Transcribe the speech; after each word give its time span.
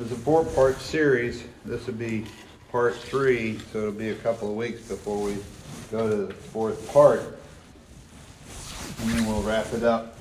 It's 0.00 0.12
a 0.12 0.16
four 0.16 0.44
part 0.46 0.80
series. 0.80 1.44
This 1.66 1.86
will 1.86 1.92
be 1.92 2.24
part 2.72 2.96
three, 2.96 3.58
so 3.70 3.80
it'll 3.80 3.92
be 3.92 4.08
a 4.08 4.14
couple 4.14 4.48
of 4.48 4.56
weeks 4.56 4.80
before 4.80 5.22
we 5.22 5.36
go 5.90 6.08
to 6.08 6.16
the 6.24 6.32
fourth 6.32 6.90
part. 6.90 7.20
And 9.02 9.10
then 9.10 9.26
we'll 9.26 9.42
wrap 9.42 9.70
it 9.74 9.82
up. 9.82 10.16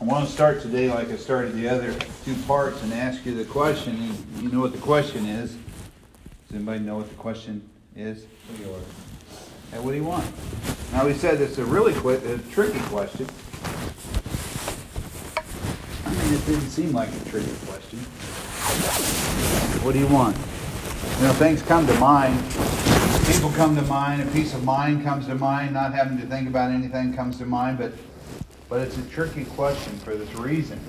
I 0.00 0.04
want 0.04 0.26
to 0.26 0.32
start 0.32 0.62
today 0.62 0.90
like 0.90 1.12
I 1.12 1.16
started 1.16 1.54
the 1.54 1.68
other 1.68 1.96
two 2.24 2.34
parts 2.48 2.82
and 2.82 2.92
ask 2.92 3.24
you 3.24 3.36
the 3.36 3.44
question. 3.44 4.16
You 4.40 4.48
know 4.48 4.58
what 4.58 4.72
the 4.72 4.78
question 4.78 5.26
is. 5.26 5.52
Does 5.52 6.56
anybody 6.56 6.80
know 6.80 6.96
what 6.96 7.08
the 7.08 7.14
question 7.14 7.62
is? 7.94 8.26
Hey, 9.70 9.78
what 9.78 9.92
do 9.92 9.96
you 9.96 10.02
want? 10.02 10.26
Now, 10.90 11.06
we 11.06 11.14
said 11.14 11.40
it's 11.40 11.58
a 11.58 11.64
really 11.64 11.94
quick, 11.94 12.24
a 12.24 12.38
tricky 12.50 12.80
question. 12.86 13.28
I 16.04 16.10
mean, 16.10 16.34
it 16.34 16.44
didn't 16.46 16.68
seem 16.68 16.92
like 16.92 17.10
a 17.10 17.30
tricky 17.30 17.54
question. 17.64 18.00
What 19.84 19.92
do 19.92 19.98
you 19.98 20.08
want? 20.08 20.36
You 21.18 21.28
know, 21.28 21.32
things 21.34 21.62
come 21.62 21.86
to 21.86 21.94
mind. 21.94 22.38
People 23.26 23.50
come 23.50 23.76
to 23.76 23.82
mind. 23.82 24.22
A 24.22 24.26
peace 24.32 24.54
of 24.54 24.64
mind 24.64 25.04
comes 25.04 25.26
to 25.26 25.34
mind. 25.34 25.74
Not 25.74 25.92
having 25.94 26.18
to 26.18 26.26
think 26.26 26.48
about 26.48 26.70
anything 26.70 27.14
comes 27.14 27.38
to 27.38 27.46
mind. 27.46 27.78
But, 27.78 27.92
but 28.68 28.80
it's 28.80 28.96
a 28.98 29.02
tricky 29.02 29.44
question 29.44 29.96
for 29.98 30.14
this 30.14 30.34
reason. 30.34 30.80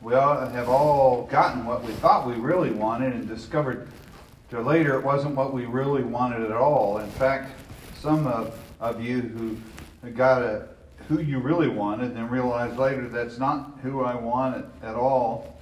We 0.00 0.14
all 0.14 0.46
have 0.46 0.68
all 0.68 1.26
gotten 1.26 1.66
what 1.66 1.82
we 1.82 1.92
thought 1.94 2.26
we 2.26 2.34
really 2.34 2.70
wanted 2.70 3.12
and 3.12 3.28
discovered 3.28 3.88
to 4.50 4.60
later 4.60 4.98
it 4.98 5.04
wasn't 5.04 5.34
what 5.34 5.52
we 5.52 5.66
really 5.66 6.02
wanted 6.02 6.42
at 6.42 6.52
all. 6.52 6.98
In 6.98 7.10
fact, 7.10 7.52
some 8.00 8.26
of, 8.26 8.58
of 8.80 9.02
you 9.02 9.20
who 9.20 10.10
got 10.10 10.42
a, 10.42 10.68
who 11.08 11.20
you 11.20 11.38
really 11.38 11.68
wanted 11.68 12.08
and 12.08 12.16
then 12.16 12.28
realize 12.28 12.76
later 12.76 13.08
that's 13.08 13.38
not 13.38 13.78
who 13.82 14.02
I 14.02 14.14
wanted 14.14 14.64
at 14.82 14.94
all. 14.94 15.58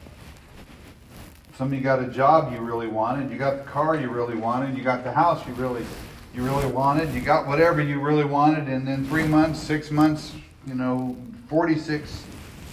Some 1.56 1.68
of 1.68 1.74
you 1.74 1.80
got 1.80 2.02
a 2.02 2.08
job 2.08 2.52
you 2.52 2.58
really 2.58 2.88
wanted, 2.88 3.30
you 3.30 3.38
got 3.38 3.64
the 3.64 3.70
car 3.70 3.96
you 3.96 4.10
really 4.10 4.36
wanted, 4.36 4.76
you 4.76 4.82
got 4.82 5.04
the 5.04 5.12
house 5.12 5.46
you 5.46 5.54
really 5.54 5.86
you 6.34 6.42
really 6.42 6.66
wanted, 6.66 7.14
you 7.14 7.22
got 7.22 7.46
whatever 7.46 7.80
you 7.80 7.98
really 7.98 8.24
wanted, 8.24 8.68
and 8.68 8.86
then 8.86 9.06
three 9.06 9.26
months, 9.26 9.58
six 9.58 9.90
months, 9.90 10.34
you 10.66 10.74
know, 10.74 11.16
46 11.48 12.24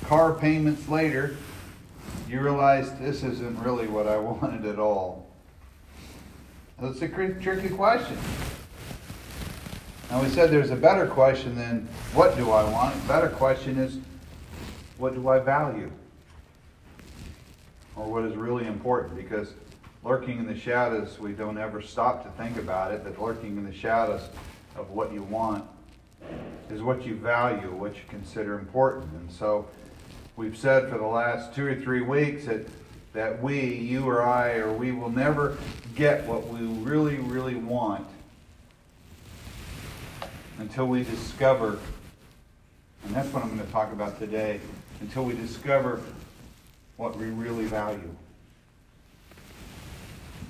car 0.03 0.33
payments 0.33 0.89
later, 0.89 1.37
you 2.27 2.41
realize 2.41 2.93
this 2.99 3.23
isn't 3.23 3.57
really 3.59 3.87
what 3.87 4.05
I 4.05 4.17
wanted 4.17 4.65
at 4.65 4.79
all. 4.79 5.27
That's 6.81 7.01
a 7.01 7.07
tricky 7.07 7.69
question. 7.69 8.17
Now 10.13 10.21
we 10.21 10.29
said 10.29 10.51
there's 10.51 10.69
a 10.69 10.75
better 10.75 11.07
question 11.07 11.55
than 11.55 11.87
what 12.13 12.37
do 12.37 12.51
I 12.51 12.63
want? 12.69 12.93
The 13.01 13.07
better 13.07 13.29
question 13.29 13.79
is 13.79 13.97
what 14.99 15.15
do 15.15 15.27
I 15.27 15.39
value? 15.39 15.91
Or 17.95 18.05
what 18.05 18.23
is 18.23 18.35
really 18.35 18.67
important? 18.67 19.15
Because 19.15 19.55
lurking 20.03 20.37
in 20.37 20.45
the 20.45 20.55
shadows, 20.55 21.17
we 21.17 21.31
don't 21.31 21.57
ever 21.57 21.81
stop 21.81 22.23
to 22.25 22.29
think 22.43 22.59
about 22.59 22.91
it, 22.91 23.03
but 23.03 23.19
lurking 23.19 23.57
in 23.57 23.65
the 23.65 23.73
shadows 23.73 24.21
of 24.75 24.91
what 24.91 25.11
you 25.11 25.23
want 25.23 25.65
is 26.69 26.83
what 26.83 27.03
you 27.03 27.15
value, 27.15 27.71
what 27.71 27.95
you 27.95 28.03
consider 28.07 28.59
important. 28.59 29.11
And 29.13 29.31
so 29.31 29.67
we've 30.35 30.55
said 30.55 30.91
for 30.91 30.99
the 30.99 31.07
last 31.07 31.55
two 31.55 31.65
or 31.65 31.75
three 31.75 32.01
weeks 32.01 32.45
that 32.45 32.67
that 33.13 33.41
we, 33.41 33.63
you 33.63 34.07
or 34.07 34.21
I, 34.21 34.57
or 34.57 34.73
we 34.73 34.91
will 34.91 35.09
never 35.09 35.57
get 35.95 36.23
what 36.25 36.47
we 36.49 36.59
really, 36.83 37.15
really 37.15 37.55
want 37.55 38.05
until 40.59 40.87
we 40.87 41.03
discover, 41.03 41.79
and 43.05 43.15
that's 43.15 43.31
what 43.33 43.43
I'm 43.43 43.55
going 43.55 43.65
to 43.65 43.71
talk 43.71 43.91
about 43.91 44.19
today, 44.19 44.59
until 45.01 45.23
we 45.25 45.33
discover 45.33 46.01
what 46.97 47.17
we 47.17 47.27
really 47.27 47.65
value. 47.65 48.15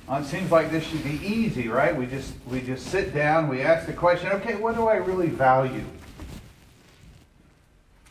Well, 0.08 0.22
it 0.22 0.26
seems 0.26 0.52
like 0.52 0.70
this 0.70 0.84
should 0.84 1.04
be 1.04 1.20
easy, 1.26 1.70
right? 1.70 1.96
We 1.96 2.06
just 2.06 2.34
we 2.50 2.62
just 2.62 2.88
sit 2.88 3.14
down, 3.14 3.48
we 3.48 3.62
ask 3.62 3.88
the 3.88 3.94
question, 3.94 4.30
okay, 4.34 4.56
what 4.56 4.76
do 4.76 4.88
I 4.88 4.96
really 4.96 5.30
value? 5.30 5.86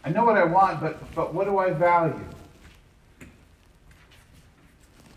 I 0.05 0.11
know 0.11 0.25
what 0.25 0.37
I 0.37 0.45
want, 0.45 0.81
but 0.81 1.15
but 1.15 1.35
what 1.35 1.45
do 1.45 1.59
I 1.59 1.71
value? 1.71 2.25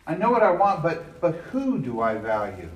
I 0.07 0.15
know 0.15 0.29
what 0.29 0.43
I 0.43 0.51
want, 0.51 0.83
but, 0.83 1.19
but 1.19 1.33
who 1.35 1.79
do 1.79 1.99
I 1.99 2.15
value? 2.15 2.69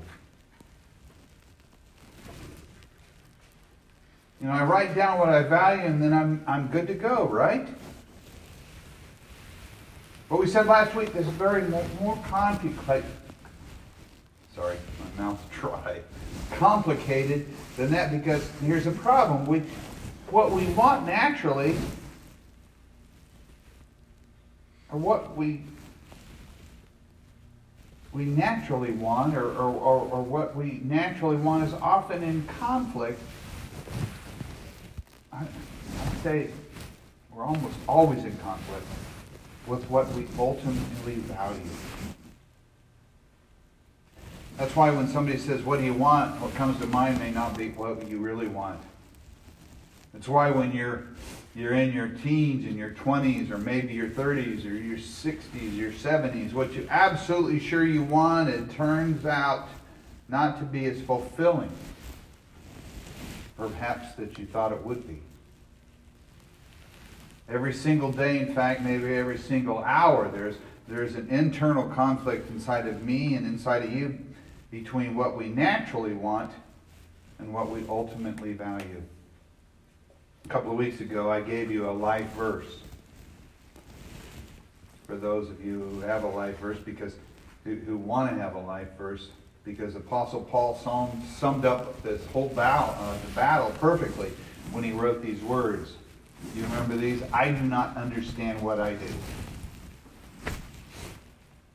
You 4.42 4.48
know, 4.48 4.54
I 4.54 4.64
write 4.64 4.96
down 4.96 5.20
what 5.20 5.30
I 5.30 5.44
value 5.44 5.84
and 5.84 6.02
then 6.02 6.14
I'm, 6.14 6.44
I'm 6.48 6.68
good 6.68 6.88
to 6.88 6.94
go, 6.94 7.28
right? 7.28 7.68
But 10.30 10.40
we 10.40 10.48
said 10.48 10.68
last 10.68 10.96
week 10.96 11.12
there's 11.12 11.26
very 11.26 11.64
more, 11.64 11.86
more 12.00 12.18
complicated, 12.28 13.10
sorry, 14.56 14.78
my 15.18 15.24
mouth's 15.24 15.44
dry, 15.60 16.02
complicated 16.52 17.48
than 17.76 17.92
that 17.92 18.12
because 18.12 18.50
here's 18.62 18.88
a 18.88 18.92
problem. 18.92 19.46
We, 19.46 19.64
what 20.30 20.52
we 20.52 20.66
want 20.68 21.06
naturally, 21.06 21.76
or 24.92 25.00
what 25.00 25.36
we 25.36 25.64
we 28.12 28.26
naturally 28.26 28.92
want 28.92 29.36
or, 29.36 29.52
or, 29.52 29.70
or, 29.70 30.10
or, 30.12 30.24
what 30.24 30.56
we 30.56 30.82
naturally 30.84 31.36
want 31.36 31.64
is 31.64 31.74
often 31.76 32.24
in 32.24 32.44
conflict. 32.60 33.22
I, 35.40 35.44
I'd 35.44 36.24
say 36.24 36.50
we're 37.32 37.44
almost 37.44 37.76
always 37.88 38.24
in 38.24 38.36
conflict 38.38 38.86
with 39.68 39.90
what 39.90 40.12
we 40.14 40.28
ultimately 40.38 41.16
value. 41.16 41.62
That's 44.58 44.76
why 44.76 44.92
when 44.92 45.08
somebody 45.08 45.38
says, 45.38 45.62
What 45.64 45.80
do 45.80 45.86
you 45.86 45.94
want? 45.94 46.42
what 46.42 46.54
comes 46.56 46.80
to 46.82 46.88
mind 46.88 47.20
may 47.20 47.32
not 47.32 47.58
be 47.58 47.70
what 47.70 48.08
you 48.10 48.18
really 48.18 48.48
want. 48.48 48.80
It's 50.14 50.28
why 50.28 50.52
when 50.52 50.74
you're 50.74 51.06
you're 51.56 51.74
in 51.74 51.94
your 51.94 52.10
teens 52.10 52.66
and 52.66 52.78
your 52.78 52.92
20s 52.92 53.50
or 53.50 53.58
maybe 53.58 53.94
your 53.94 54.08
30s 54.08 54.66
or 54.66 54.76
your 54.76 54.98
60s, 54.98 55.76
your 55.76 55.92
70s, 55.92 56.54
what 56.54 56.74
you're 56.74 56.90
absolutely 56.90 57.60
sure 57.60 57.84
you 57.84 58.04
want, 58.04 58.50
it 58.50 58.70
turns 58.72 59.26
out 59.26 59.68
not 60.30 60.60
to 60.60 60.66
be 60.66 60.86
as 60.86 61.02
fulfilling, 61.02 61.72
perhaps 63.58 64.14
that 64.16 64.38
you 64.38 64.46
thought 64.46 64.72
it 64.72 64.82
would 64.86 65.08
be. 65.08 65.20
Every 67.52 67.74
single 67.74 68.12
day, 68.12 68.40
in 68.40 68.54
fact, 68.54 68.82
maybe 68.82 69.16
every 69.16 69.38
single 69.40 69.80
hour, 69.80 70.30
there's, 70.32 70.56
there's 70.88 71.16
an 71.16 71.30
internal 71.30 71.90
conflict 71.90 72.50
inside 72.52 72.86
of 72.86 73.04
me 73.04 73.34
and 73.34 73.46
inside 73.46 73.84
of 73.84 73.92
you 73.92 74.20
between 74.70 75.16
what 75.16 75.36
we 75.36 75.50
naturally 75.50 76.14
want 76.14 76.52
and 77.40 77.52
what 77.52 77.72
we 77.72 77.84
ultimately 77.90 78.54
value. 78.54 79.02
A 80.46 80.48
couple 80.48 80.72
of 80.72 80.78
weeks 80.78 81.02
ago, 81.02 81.32
I 81.32 81.42
gave 81.42 81.72
you 81.72 81.90
a 81.90 81.92
life 81.92 82.32
verse. 82.34 82.68
For 85.08 85.16
those 85.16 85.50
of 85.50 85.66
you 85.66 85.80
who 85.80 86.02
have 86.02 86.24
a 86.24 86.28
life 86.28 86.60
verse, 86.60 86.78
because 86.78 87.16
who, 87.64 87.76
who 87.78 87.98
want 87.98 88.30
to 88.30 88.40
have 88.40 88.54
a 88.54 88.60
life 88.60 88.90
verse, 88.96 89.30
because 89.66 89.96
Apostle 89.96 90.42
Paul 90.42 90.76
summed 91.38 91.66
up 91.66 92.04
this 92.04 92.24
whole 92.28 92.50
battle, 92.50 92.96
uh, 93.00 93.18
the 93.26 93.32
battle 93.32 93.72
perfectly 93.80 94.32
when 94.72 94.84
he 94.84 94.92
wrote 94.92 95.24
these 95.24 95.42
words. 95.42 95.94
You 96.56 96.64
remember 96.64 96.96
these? 96.96 97.22
I 97.32 97.52
do 97.52 97.62
not 97.62 97.96
understand 97.98 98.62
what 98.62 98.80
I 98.80 98.94
do. 98.94 99.06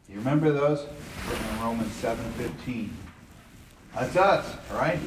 You 0.09 0.19
remember 0.19 0.53
those? 0.53 0.87
Written 1.29 1.47
in 1.55 1.61
Romans 1.63 1.93
7:15. 1.93 2.91
That's 3.95 4.17
us, 4.17 4.57
right? 4.73 4.99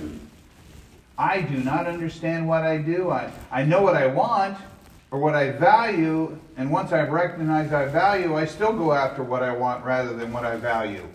I 1.17 1.41
do 1.41 1.57
not 1.57 1.87
understand 1.87 2.47
what 2.47 2.63
I 2.63 2.77
do. 2.77 3.09
I, 3.09 3.31
I 3.51 3.63
know 3.63 3.81
what 3.81 3.95
I 3.95 4.07
want 4.07 4.57
or 5.11 5.19
what 5.19 5.35
I 5.35 5.51
value, 5.51 6.37
and 6.57 6.71
once 6.71 6.91
I've 6.91 7.09
recognized 7.09 7.73
I 7.73 7.85
value, 7.85 8.35
I 8.35 8.45
still 8.45 8.73
go 8.73 8.91
after 8.91 9.23
what 9.23 9.41
I 9.41 9.51
want 9.51 9.83
rather 9.83 10.13
than 10.13 10.31
what 10.31 10.45
I 10.45 10.57
value. 10.57 11.07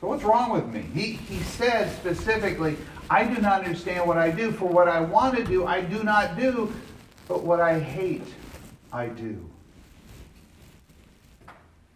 So 0.00 0.08
what's 0.08 0.22
wrong 0.24 0.50
with 0.50 0.66
me? 0.66 0.82
He, 0.94 1.12
he 1.12 1.38
said 1.42 1.90
specifically, 1.96 2.76
I 3.08 3.24
do 3.24 3.40
not 3.40 3.64
understand 3.64 4.06
what 4.06 4.18
I 4.18 4.30
do. 4.30 4.50
For 4.52 4.66
what 4.66 4.88
I 4.88 5.00
want 5.00 5.36
to 5.36 5.44
do, 5.44 5.64
I 5.64 5.80
do 5.80 6.02
not 6.02 6.36
do, 6.36 6.72
but 7.28 7.42
what 7.42 7.60
I 7.60 7.78
hate, 7.78 8.26
I 8.92 9.06
do. 9.06 9.48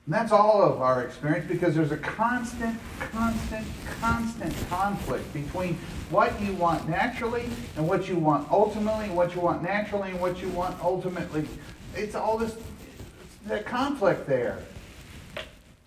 And 0.06 0.14
that's 0.14 0.30
all 0.30 0.62
of 0.62 0.80
our 0.80 1.02
experience 1.02 1.48
because 1.48 1.74
there's 1.74 1.90
a 1.90 1.96
constant, 1.96 2.78
constant, 3.00 3.66
constant 4.00 4.54
conflict 4.68 5.32
between 5.32 5.74
what 6.10 6.40
you 6.40 6.52
want 6.52 6.88
naturally 6.88 7.46
and 7.76 7.88
what 7.88 8.08
you 8.08 8.16
want 8.16 8.48
ultimately, 8.52 9.10
what 9.10 9.34
you 9.34 9.40
want 9.40 9.64
naturally 9.64 10.10
and 10.10 10.20
what 10.20 10.40
you 10.40 10.48
want 10.50 10.80
ultimately. 10.80 11.48
It's 11.96 12.14
all 12.14 12.38
this 12.38 12.56
that 13.46 13.66
conflict 13.66 14.26
there. 14.26 14.58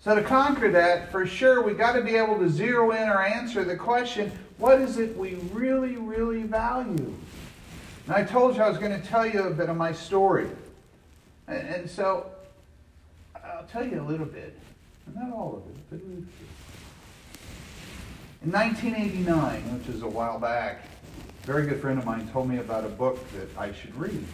So 0.00 0.14
to 0.14 0.22
conquer 0.22 0.70
that, 0.70 1.10
for 1.12 1.26
sure, 1.26 1.62
we 1.62 1.74
got 1.74 1.92
to 1.92 2.02
be 2.02 2.16
able 2.16 2.38
to 2.38 2.48
zero 2.48 2.92
in 2.92 3.08
or 3.08 3.22
answer 3.22 3.64
the 3.64 3.76
question, 3.76 4.32
what 4.56 4.80
is 4.80 4.96
it 4.96 5.16
we 5.16 5.34
really, 5.52 5.96
really 5.96 6.42
value? 6.42 7.14
And 8.06 8.14
I 8.14 8.24
told 8.24 8.56
you 8.56 8.62
I 8.62 8.68
was 8.68 8.78
going 8.78 8.98
to 9.00 9.06
tell 9.06 9.26
you 9.26 9.44
a 9.44 9.50
bit 9.50 9.68
of 9.68 9.76
my 9.76 9.92
story. 9.92 10.48
And, 11.46 11.68
and 11.68 11.90
so, 11.90 12.30
I'll 13.34 13.64
tell 13.64 13.86
you 13.86 14.00
a 14.00 14.04
little 14.04 14.26
bit, 14.26 14.58
not 15.14 15.32
all 15.32 15.56
of 15.56 15.74
it, 15.74 15.82
but 15.90 15.96
a 15.96 16.04
little 16.06 16.22
bit. 16.22 16.28
In 18.42 18.52
1989, 18.52 19.78
which 19.78 19.94
is 19.94 20.02
a 20.02 20.08
while 20.08 20.38
back, 20.38 20.82
a 21.42 21.46
very 21.46 21.66
good 21.66 21.80
friend 21.80 21.98
of 21.98 22.06
mine 22.06 22.26
told 22.28 22.48
me 22.48 22.58
about 22.58 22.84
a 22.84 22.88
book 22.88 23.18
that 23.32 23.48
I 23.58 23.72
should 23.72 23.94
read. 23.96 24.24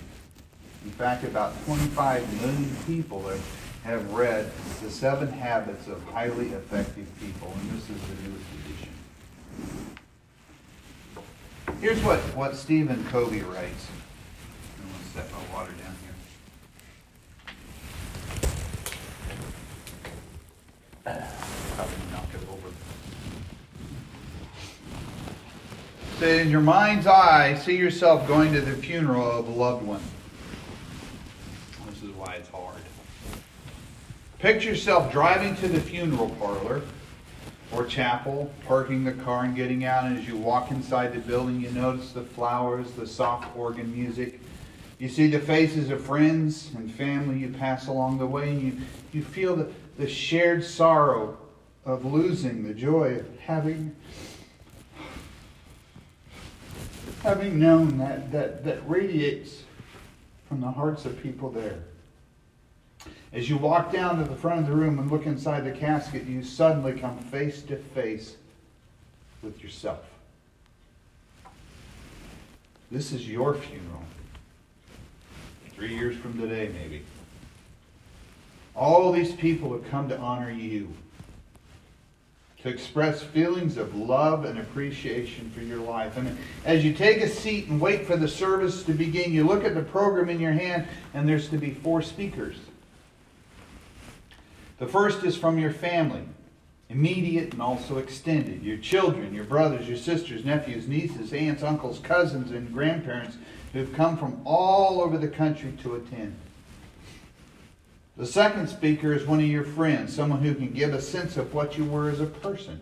In 0.84 0.92
fact, 0.92 1.24
about 1.24 1.52
25 1.64 2.40
million 2.40 2.76
people 2.86 3.26
have, 3.26 3.44
have 3.82 4.12
read 4.12 4.48
The 4.80 4.90
Seven 4.90 5.28
Habits 5.32 5.88
of 5.88 6.00
Highly 6.04 6.50
Effective 6.50 7.08
People, 7.18 7.52
and 7.60 7.70
this 7.72 7.90
is 7.90 8.00
the 8.00 8.28
newest 8.28 8.46
edition. 8.64 9.95
Here's 11.80 12.02
what, 12.02 12.18
what 12.34 12.56
Stephen 12.56 13.04
Covey 13.06 13.42
writes. 13.42 13.86
I'm 14.78 14.88
going 14.90 15.02
to 15.02 15.08
set 15.10 15.30
my 15.30 15.54
water 15.54 15.72
down 15.72 15.94
here. 21.04 21.28
Probably 21.76 21.96
in 26.20 26.50
your 26.50 26.62
mind's 26.62 27.06
eye, 27.06 27.54
see 27.56 27.76
yourself 27.76 28.26
going 28.26 28.52
to 28.54 28.60
the 28.60 28.72
funeral 28.72 29.30
of 29.30 29.46
a 29.46 29.50
loved 29.50 29.86
one. 29.86 30.00
This 31.90 32.02
is 32.02 32.10
why 32.10 32.36
it's 32.36 32.48
hard. 32.48 32.74
Picture 34.38 34.70
yourself 34.70 35.12
driving 35.12 35.54
to 35.56 35.68
the 35.68 35.80
funeral 35.80 36.30
parlor 36.40 36.82
or 37.72 37.84
chapel, 37.84 38.52
parking 38.66 39.04
the 39.04 39.12
car 39.12 39.44
and 39.44 39.56
getting 39.56 39.84
out. 39.84 40.04
And 40.04 40.18
as 40.18 40.26
you 40.26 40.36
walk 40.36 40.70
inside 40.70 41.12
the 41.12 41.20
building, 41.20 41.60
you 41.60 41.70
notice 41.70 42.12
the 42.12 42.22
flowers, 42.22 42.92
the 42.92 43.06
soft 43.06 43.56
organ 43.56 43.92
music. 43.92 44.40
You 44.98 45.08
see 45.08 45.26
the 45.26 45.40
faces 45.40 45.90
of 45.90 46.02
friends 46.02 46.70
and 46.74 46.90
family 46.90 47.38
you 47.40 47.48
pass 47.48 47.86
along 47.86 48.18
the 48.18 48.26
way, 48.26 48.50
and 48.50 48.62
you, 48.62 48.80
you 49.12 49.22
feel 49.22 49.56
the, 49.56 49.70
the 49.98 50.08
shared 50.08 50.64
sorrow 50.64 51.36
of 51.84 52.04
losing, 52.04 52.66
the 52.66 52.74
joy 52.74 53.16
of 53.16 53.38
having 53.40 53.94
having 57.22 57.58
known 57.58 57.98
that, 57.98 58.30
that, 58.30 58.64
that 58.64 58.88
radiates 58.88 59.64
from 60.48 60.60
the 60.60 60.70
hearts 60.70 61.04
of 61.04 61.20
people 61.20 61.50
there. 61.50 61.82
As 63.36 63.50
you 63.50 63.58
walk 63.58 63.92
down 63.92 64.16
to 64.16 64.24
the 64.24 64.34
front 64.34 64.60
of 64.60 64.66
the 64.66 64.72
room 64.74 64.98
and 64.98 65.10
look 65.10 65.26
inside 65.26 65.66
the 65.66 65.70
casket, 65.70 66.24
you 66.24 66.42
suddenly 66.42 66.94
come 66.94 67.18
face 67.18 67.60
to 67.64 67.76
face 67.76 68.34
with 69.42 69.62
yourself. 69.62 70.00
This 72.90 73.12
is 73.12 73.28
your 73.28 73.52
funeral. 73.52 74.04
Three 75.68 75.94
years 75.94 76.16
from 76.16 76.40
today, 76.40 76.70
maybe. 76.72 77.02
All 78.74 79.12
these 79.12 79.34
people 79.34 79.70
have 79.74 79.86
come 79.90 80.08
to 80.08 80.18
honor 80.18 80.50
you 80.50 80.94
to 82.62 82.70
express 82.70 83.22
feelings 83.22 83.76
of 83.76 83.94
love 83.94 84.46
and 84.46 84.58
appreciation 84.58 85.50
for 85.50 85.60
your 85.60 85.80
life. 85.80 86.16
And 86.16 86.38
as 86.64 86.86
you 86.86 86.94
take 86.94 87.18
a 87.18 87.28
seat 87.28 87.68
and 87.68 87.82
wait 87.82 88.06
for 88.06 88.16
the 88.16 88.28
service 88.28 88.82
to 88.84 88.92
begin, 88.92 89.30
you 89.34 89.44
look 89.44 89.62
at 89.62 89.74
the 89.74 89.82
program 89.82 90.30
in 90.30 90.40
your 90.40 90.52
hand, 90.52 90.88
and 91.12 91.28
there's 91.28 91.50
to 91.50 91.58
be 91.58 91.72
four 91.72 92.00
speakers. 92.00 92.56
The 94.78 94.86
first 94.86 95.24
is 95.24 95.36
from 95.36 95.58
your 95.58 95.72
family, 95.72 96.22
immediate 96.90 97.52
and 97.52 97.62
also 97.62 97.98
extended. 97.98 98.62
Your 98.62 98.76
children, 98.76 99.34
your 99.34 99.44
brothers, 99.44 99.88
your 99.88 99.96
sisters, 99.96 100.44
nephews, 100.44 100.86
nieces, 100.86 101.32
aunts, 101.32 101.62
uncles, 101.62 101.98
cousins, 101.98 102.50
and 102.50 102.72
grandparents 102.72 103.36
who 103.72 103.78
have 103.78 103.94
come 103.94 104.16
from 104.16 104.40
all 104.44 105.00
over 105.00 105.16
the 105.16 105.28
country 105.28 105.72
to 105.82 105.94
attend. 105.94 106.36
The 108.16 108.26
second 108.26 108.68
speaker 108.68 109.12
is 109.12 109.26
one 109.26 109.40
of 109.40 109.46
your 109.46 109.64
friends, 109.64 110.14
someone 110.14 110.40
who 110.40 110.54
can 110.54 110.72
give 110.72 110.94
a 110.94 111.02
sense 111.02 111.36
of 111.36 111.52
what 111.52 111.76
you 111.76 111.84
were 111.84 112.08
as 112.08 112.20
a 112.20 112.26
person. 112.26 112.80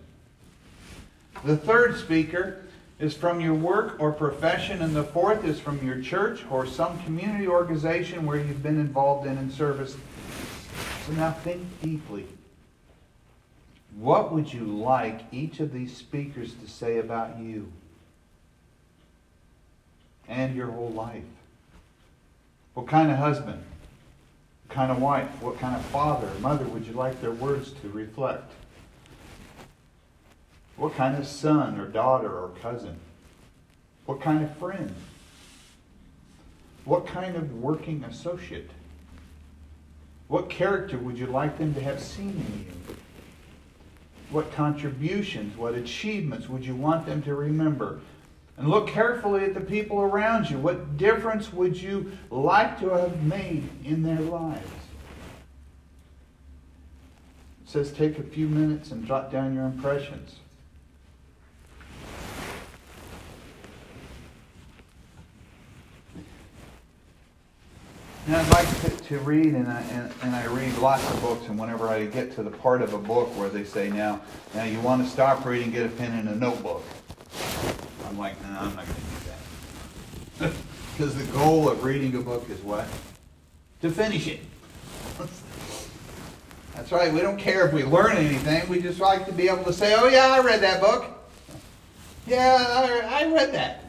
The 1.44 1.56
third 1.56 1.98
speaker 1.98 2.64
is 3.00 3.14
from 3.14 3.40
your 3.40 3.54
work 3.54 3.96
or 3.98 4.12
profession, 4.12 4.80
and 4.80 4.94
the 4.94 5.02
fourth 5.02 5.44
is 5.44 5.58
from 5.58 5.84
your 5.84 6.00
church 6.00 6.44
or 6.50 6.66
some 6.66 7.02
community 7.02 7.48
organization 7.48 8.24
where 8.24 8.36
you've 8.36 8.62
been 8.62 8.78
involved 8.78 9.26
in 9.26 9.36
in 9.36 9.50
service. 9.50 9.96
So 11.06 11.12
now 11.12 11.32
think 11.32 11.62
deeply. 11.82 12.26
What 13.96 14.32
would 14.32 14.52
you 14.52 14.64
like 14.64 15.20
each 15.32 15.60
of 15.60 15.72
these 15.72 15.96
speakers 15.96 16.54
to 16.54 16.68
say 16.68 16.98
about 16.98 17.38
you 17.38 17.70
and 20.28 20.56
your 20.56 20.68
whole 20.68 20.90
life? 20.90 21.22
What 22.74 22.88
kind 22.88 23.10
of 23.10 23.18
husband? 23.18 23.62
What 24.66 24.74
kind 24.74 24.90
of 24.90 25.00
wife, 25.00 25.28
what 25.40 25.58
kind 25.60 25.76
of 25.76 25.84
father 25.86 26.28
or 26.28 26.40
mother 26.40 26.64
would 26.64 26.86
you 26.86 26.94
like 26.94 27.20
their 27.20 27.32
words 27.32 27.72
to 27.82 27.88
reflect? 27.90 28.50
What 30.76 30.96
kind 30.96 31.16
of 31.16 31.26
son 31.26 31.78
or 31.78 31.86
daughter 31.86 32.28
or 32.28 32.50
cousin? 32.60 32.96
What 34.06 34.20
kind 34.20 34.42
of 34.42 34.56
friend? 34.56 34.94
What 36.84 37.06
kind 37.06 37.36
of 37.36 37.54
working 37.62 38.02
associate? 38.04 38.70
What 40.34 40.50
character 40.50 40.98
would 40.98 41.16
you 41.16 41.26
like 41.26 41.58
them 41.58 41.74
to 41.74 41.80
have 41.80 42.00
seen 42.00 42.30
in 42.30 42.66
you? 42.66 42.96
What 44.30 44.50
contributions, 44.50 45.56
what 45.56 45.76
achievements 45.76 46.48
would 46.48 46.66
you 46.66 46.74
want 46.74 47.06
them 47.06 47.22
to 47.22 47.36
remember? 47.36 48.00
And 48.56 48.68
look 48.68 48.88
carefully 48.88 49.44
at 49.44 49.54
the 49.54 49.60
people 49.60 50.00
around 50.00 50.50
you. 50.50 50.58
What 50.58 50.96
difference 50.96 51.52
would 51.52 51.80
you 51.80 52.10
like 52.30 52.80
to 52.80 52.88
have 52.88 53.22
made 53.22 53.68
in 53.84 54.02
their 54.02 54.18
lives? 54.18 54.66
It 57.64 57.70
says 57.70 57.92
take 57.92 58.18
a 58.18 58.24
few 58.24 58.48
minutes 58.48 58.90
and 58.90 59.06
jot 59.06 59.30
down 59.30 59.54
your 59.54 59.66
impressions. 59.66 60.40
Now 68.26 68.40
I'd 68.40 68.50
like 68.52 68.80
to, 68.80 68.90
to 69.04 69.18
read, 69.18 69.54
and 69.54 69.68
I, 69.68 69.82
and, 69.82 70.10
and, 70.22 70.34
I 70.34 70.46
read 70.46 70.74
lots 70.78 71.06
of 71.10 71.20
books, 71.20 71.46
and 71.46 71.58
whenever 71.58 71.88
I 71.88 72.06
get 72.06 72.34
to 72.36 72.42
the 72.42 72.50
part 72.50 72.80
of 72.80 72.94
a 72.94 72.98
book 72.98 73.28
where 73.36 73.50
they 73.50 73.64
say, 73.64 73.90
now, 73.90 74.22
now 74.54 74.64
you 74.64 74.80
want 74.80 75.04
to 75.04 75.10
stop 75.10 75.44
reading, 75.44 75.70
get 75.70 75.84
a 75.84 75.90
pen 75.90 76.18
and 76.18 76.30
a 76.30 76.34
notebook. 76.34 76.82
I'm 78.06 78.16
like, 78.16 78.40
no, 78.42 78.48
I'm 78.48 78.74
not 78.74 78.86
going 78.86 78.96
to 78.96 79.02
do 79.02 80.48
that. 80.48 80.52
Because 80.94 81.16
the 81.16 81.32
goal 81.32 81.68
of 81.68 81.82
reading 81.82 82.14
a 82.14 82.20
book 82.20 82.48
is 82.48 82.60
what? 82.60 82.86
To 83.82 83.90
finish 83.90 84.28
it. 84.28 84.38
That's 86.76 86.92
right. 86.92 87.12
We 87.12 87.20
don't 87.20 87.36
care 87.36 87.66
if 87.66 87.72
we 87.72 87.82
learn 87.82 88.16
anything. 88.16 88.68
We 88.68 88.80
just 88.80 89.00
like 89.00 89.26
to 89.26 89.32
be 89.32 89.48
able 89.48 89.64
to 89.64 89.72
say, 89.72 89.96
oh, 89.98 90.06
yeah, 90.06 90.28
I 90.28 90.38
read 90.38 90.60
that 90.60 90.80
book. 90.80 91.06
Yeah, 92.28 92.56
I, 92.56 93.24
I 93.24 93.32
read 93.32 93.52
that. 93.54 93.86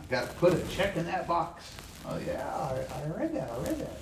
I've 0.00 0.08
got 0.08 0.30
to 0.30 0.34
put 0.36 0.54
a 0.54 0.66
check 0.68 0.96
in 0.96 1.04
that 1.04 1.28
box. 1.28 1.75
Oh, 2.08 2.18
yeah, 2.26 2.46
I, 2.54 3.02
I 3.02 3.18
read 3.18 3.34
that. 3.34 3.50
I 3.50 3.56
read 3.58 3.78
that. 3.80 3.96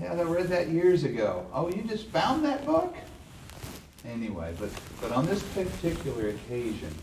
Yeah, 0.00 0.12
I 0.12 0.22
read 0.22 0.48
that 0.48 0.68
years 0.68 1.04
ago. 1.04 1.46
Oh, 1.52 1.70
you 1.70 1.82
just 1.82 2.06
found 2.08 2.44
that 2.44 2.66
book? 2.66 2.94
Anyway, 4.04 4.52
but, 4.58 4.70
but 5.00 5.12
on 5.12 5.24
this 5.26 5.42
particular 5.54 6.28
occasion, 6.28 6.94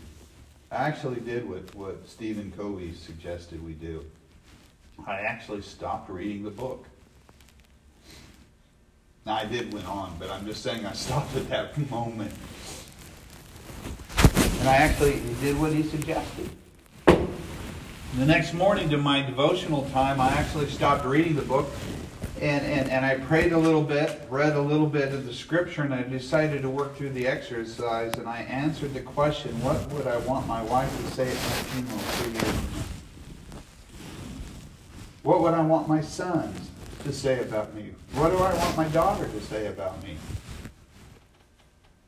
I 0.70 0.76
actually 0.76 1.20
did 1.20 1.48
what, 1.48 1.74
what 1.74 2.08
Stephen 2.08 2.52
Covey 2.56 2.94
suggested 2.94 3.64
we 3.64 3.72
do. 3.72 4.04
I 5.06 5.20
actually 5.20 5.62
stopped 5.62 6.08
reading 6.10 6.44
the 6.44 6.50
book. 6.50 6.86
Now, 9.26 9.34
I 9.34 9.46
did 9.46 9.72
went 9.72 9.88
on, 9.88 10.16
but 10.18 10.30
I'm 10.30 10.46
just 10.46 10.62
saying 10.62 10.86
I 10.86 10.92
stopped 10.94 11.34
at 11.36 11.48
that 11.48 11.90
moment. 11.90 12.32
And 14.60 14.68
I 14.68 14.76
actually 14.76 15.20
did 15.40 15.58
what 15.58 15.72
he 15.72 15.82
suggested. 15.82 16.50
The 18.18 18.26
next 18.26 18.52
morning 18.52 18.90
to 18.90 18.98
my 18.98 19.22
devotional 19.22 19.88
time, 19.88 20.20
I 20.20 20.28
actually 20.28 20.68
stopped 20.68 21.06
reading 21.06 21.34
the 21.34 21.40
book 21.40 21.70
and, 22.42 22.62
and, 22.66 22.90
and 22.90 23.06
I 23.06 23.14
prayed 23.14 23.54
a 23.54 23.58
little 23.58 23.82
bit, 23.82 24.20
read 24.28 24.54
a 24.54 24.60
little 24.60 24.86
bit 24.86 25.14
of 25.14 25.24
the 25.24 25.32
scripture, 25.32 25.80
and 25.80 25.94
I 25.94 26.02
decided 26.02 26.60
to 26.60 26.68
work 26.68 26.94
through 26.94 27.10
the 27.10 27.26
exercise. 27.26 28.12
And 28.18 28.28
I 28.28 28.40
answered 28.42 28.92
the 28.92 29.00
question, 29.00 29.58
What 29.62 29.88
would 29.92 30.06
I 30.06 30.18
want 30.18 30.46
my 30.46 30.62
wife 30.62 30.94
to 30.94 31.10
say 31.12 31.22
at 31.22 31.34
my 31.34 31.62
funeral 31.72 31.98
three 31.98 32.32
years 32.32 32.44
from 32.44 32.80
now? 32.80 33.60
What 35.22 35.40
would 35.40 35.54
I 35.54 35.62
want 35.62 35.88
my 35.88 36.02
sons 36.02 36.68
to 37.04 37.12
say 37.14 37.40
about 37.40 37.72
me? 37.74 37.92
What 38.12 38.28
do 38.28 38.38
I 38.38 38.52
want 38.52 38.76
my 38.76 38.88
daughter 38.88 39.26
to 39.26 39.40
say 39.40 39.68
about 39.68 40.02
me? 40.02 40.18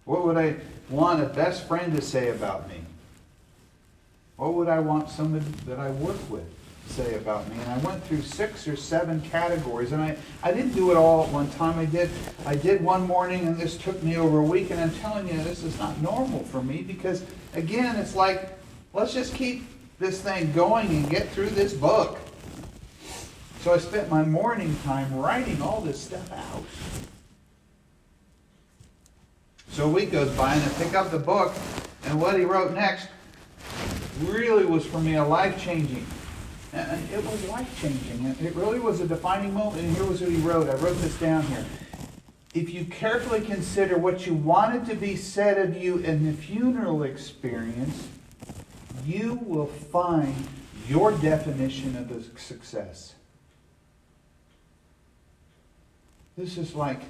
What 0.05 0.27
would 0.27 0.37
I 0.37 0.57
want 0.91 1.23
a 1.23 1.27
best 1.27 1.67
friend 1.67 1.97
to 1.97 2.03
say 2.03 2.29
about 2.29 2.69
me? 2.69 2.83
What 4.37 4.55
would 4.55 4.69
I 4.69 4.81
want 4.81 5.11
someone 5.11 5.45
that 5.67 5.79
I 5.79 5.91
work 5.91 6.19
with 6.31 6.45
say 6.89 7.15
about 7.17 7.49
me. 7.49 7.57
And 7.61 7.71
I 7.73 7.79
went 7.79 8.03
through 8.05 8.23
six 8.23 8.69
or 8.69 8.77
seven 8.77 9.21
categories, 9.23 9.93
and 9.93 10.03
I, 10.03 10.17
I 10.43 10.53
didn't 10.53 10.73
do 10.73 10.91
it 10.91 10.97
all 10.97 11.25
at 11.25 11.31
one 11.31 11.51
time. 11.53 11.79
I 11.79 11.87
did 11.87 12.11
I 12.47 12.55
did 12.55 12.83
one 12.83 13.07
morning, 13.07 13.47
and 13.47 13.59
this 13.59 13.77
took 13.77 14.03
me 14.03 14.17
over 14.17 14.39
a 14.39 14.43
week. 14.43 14.71
And 14.71 14.81
I'm 14.81 14.93
telling 14.97 15.29
you, 15.29 15.43
this 15.43 15.63
is 15.63 15.79
not 15.79 16.01
normal 16.01 16.45
for 16.45 16.63
me 16.63 16.83
because 16.83 17.25
again, 17.55 17.97
it's 17.97 18.15
like 18.15 18.51
let's 18.93 19.13
just 19.13 19.35
keep 19.35 19.65
this 19.99 20.21
thing 20.21 20.53
going 20.53 20.89
and 20.89 21.09
get 21.09 21.29
through 21.31 21.51
this 21.51 21.73
book. 21.73 22.19
So 23.61 23.73
I 23.73 23.79
spent 23.79 24.11
my 24.11 24.23
morning 24.23 24.77
time 24.85 25.15
writing 25.17 25.63
all 25.63 25.81
this 25.81 25.99
stuff 26.01 26.31
out. 26.33 26.65
So 29.71 29.87
a 29.87 29.89
week 29.89 30.13
goes 30.13 30.31
by 30.37 30.55
and 30.55 30.63
I 30.63 30.69
pick 30.75 30.95
up 30.95 31.11
the 31.11 31.19
book, 31.19 31.55
and 32.05 32.21
what 32.21 32.39
he 32.39 32.45
wrote 32.45 32.73
next 32.73 33.09
really 34.23 34.65
was 34.65 34.85
for 34.85 34.99
me 34.99 35.15
a 35.17 35.25
life 35.25 35.61
changing. 35.61 36.07
It 36.73 37.25
was 37.25 37.49
life 37.49 37.81
changing. 37.81 38.27
It 38.41 38.55
really 38.55 38.81
was 38.81 39.01
a 39.01 39.07
defining 39.07 39.55
moment. 39.55 39.83
And 39.83 39.97
here 39.97 40.05
was 40.05 40.21
what 40.21 40.31
he 40.31 40.37
wrote. 40.39 40.69
I 40.69 40.75
wrote 40.77 40.99
this 40.99 41.19
down 41.19 41.43
here. 41.45 41.65
If 42.53 42.73
you 42.73 42.85
carefully 42.85 43.41
consider 43.41 43.99
what 43.99 44.27
you 44.27 44.35
wanted 44.35 44.87
to 44.87 44.95
be 44.95 45.17
said 45.17 45.59
of 45.59 45.77
you 45.77 45.99
in 45.99 46.25
the 46.25 46.33
funeral 46.33 47.03
experience, 47.03 48.09
you 49.05 49.35
will 49.35 49.67
find 49.67 50.35
your 50.89 51.13
definition 51.13 51.97
of 51.97 52.09
the 52.09 52.23
success. 52.39 53.15
This 56.37 56.59
is 56.59 56.75
like 56.75 57.03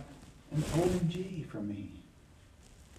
an 0.53 0.63
OMG 0.63 1.47
for 1.47 1.61
me. 1.61 1.94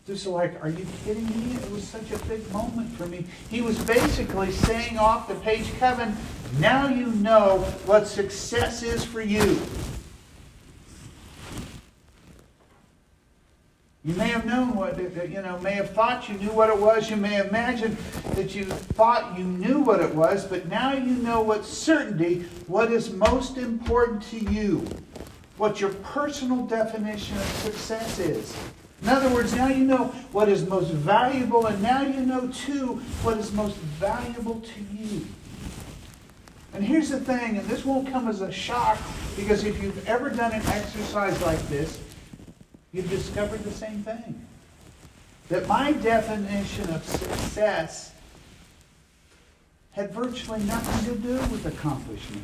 Just 0.07 0.27
like, 0.27 0.63
are 0.63 0.69
you 0.69 0.85
kidding 1.03 1.25
me? 1.25 1.55
It 1.55 1.71
was 1.71 1.83
such 1.83 2.11
a 2.11 2.17
big 2.25 2.51
moment 2.53 2.95
for 2.95 3.07
me. 3.07 3.25
He 3.49 3.61
was 3.61 3.79
basically 3.85 4.51
saying 4.51 4.99
off 4.99 5.27
the 5.27 5.33
page, 5.35 5.65
Kevin, 5.79 6.15
now 6.59 6.87
you 6.87 7.07
know 7.07 7.57
what 7.87 8.07
success 8.07 8.83
is 8.83 9.03
for 9.03 9.21
you. 9.21 9.59
You 14.03 14.13
may 14.13 14.27
have 14.27 14.45
known 14.45 14.75
what, 14.75 14.99
you 14.99 15.41
know, 15.41 15.57
may 15.57 15.71
have 15.71 15.89
thought 15.89 16.29
you 16.29 16.37
knew 16.37 16.51
what 16.51 16.69
it 16.69 16.79
was. 16.79 17.09
You 17.09 17.15
may 17.15 17.39
imagine 17.39 17.97
that 18.35 18.53
you 18.53 18.65
thought 18.65 19.35
you 19.35 19.43
knew 19.43 19.79
what 19.79 20.01
it 20.01 20.13
was, 20.13 20.45
but 20.45 20.67
now 20.67 20.93
you 20.93 21.15
know 21.15 21.41
what 21.41 21.65
certainty 21.65 22.45
what 22.67 22.91
is 22.91 23.11
most 23.11 23.57
important 23.57 24.21
to 24.21 24.37
you, 24.53 24.87
what 25.57 25.81
your 25.81 25.89
personal 25.89 26.67
definition 26.67 27.35
of 27.37 27.43
success 27.45 28.19
is. 28.19 28.55
In 29.01 29.09
other 29.09 29.29
words, 29.29 29.53
now 29.53 29.67
you 29.67 29.83
know 29.83 30.05
what 30.31 30.49
is 30.49 30.67
most 30.67 30.91
valuable, 30.91 31.67
and 31.67 31.81
now 31.81 32.01
you 32.01 32.21
know, 32.21 32.47
too, 32.47 33.01
what 33.21 33.37
is 33.37 33.51
most 33.51 33.75
valuable 33.77 34.61
to 34.61 34.81
you. 34.95 35.25
And 36.73 36.83
here's 36.83 37.09
the 37.09 37.19
thing, 37.19 37.57
and 37.57 37.67
this 37.67 37.85
won't 37.85 38.09
come 38.09 38.27
as 38.27 38.41
a 38.41 38.51
shock, 38.51 38.97
because 39.35 39.63
if 39.63 39.81
you've 39.81 40.07
ever 40.07 40.29
done 40.29 40.51
an 40.51 40.65
exercise 40.67 41.41
like 41.41 41.59
this, 41.69 41.99
you've 42.91 43.09
discovered 43.09 43.63
the 43.63 43.71
same 43.71 44.01
thing. 44.03 44.45
That 45.49 45.67
my 45.67 45.91
definition 45.91 46.89
of 46.89 47.03
success 47.05 48.11
had 49.91 50.11
virtually 50.11 50.61
nothing 50.63 51.13
to 51.13 51.19
do 51.21 51.33
with 51.51 51.65
accomplishment. 51.65 52.43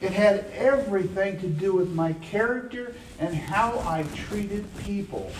It 0.00 0.12
had 0.12 0.46
everything 0.54 1.38
to 1.40 1.46
do 1.46 1.74
with 1.74 1.90
my 1.90 2.14
character 2.14 2.94
and 3.18 3.34
how 3.34 3.78
I 3.80 4.04
treated 4.14 4.64
people. 4.78 5.30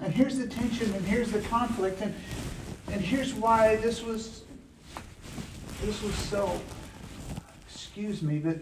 And 0.00 0.14
here's 0.14 0.38
the 0.38 0.46
tension 0.46 0.92
and 0.94 1.04
here's 1.04 1.32
the 1.32 1.40
conflict 1.42 2.00
and, 2.00 2.14
and 2.88 3.00
here's 3.00 3.34
why 3.34 3.76
this 3.76 4.02
was 4.02 4.42
this 5.80 6.00
was 6.02 6.14
so 6.14 6.60
excuse 7.68 8.22
me, 8.22 8.38
but 8.38 8.56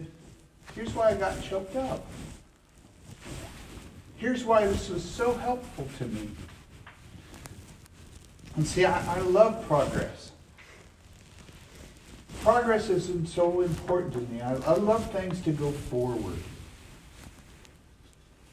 here's 0.73 0.93
why 0.93 1.09
I 1.09 1.13
got 1.13 1.41
choked 1.43 1.75
up. 1.75 2.05
Here's 4.17 4.43
why 4.43 4.65
this 4.67 4.89
was 4.89 5.03
so 5.03 5.33
helpful 5.33 5.87
to 5.97 6.05
me. 6.05 6.29
And 8.55 8.65
see, 8.65 8.85
I, 8.85 9.17
I 9.17 9.19
love 9.21 9.65
progress. 9.67 10.30
Progress 12.41 12.89
isn't 12.89 13.27
so 13.27 13.61
important 13.61 14.13
to 14.13 14.19
me. 14.33 14.41
I, 14.41 14.55
I 14.55 14.75
love 14.75 15.11
things 15.11 15.41
to 15.41 15.51
go 15.51 15.71
forward. 15.71 16.37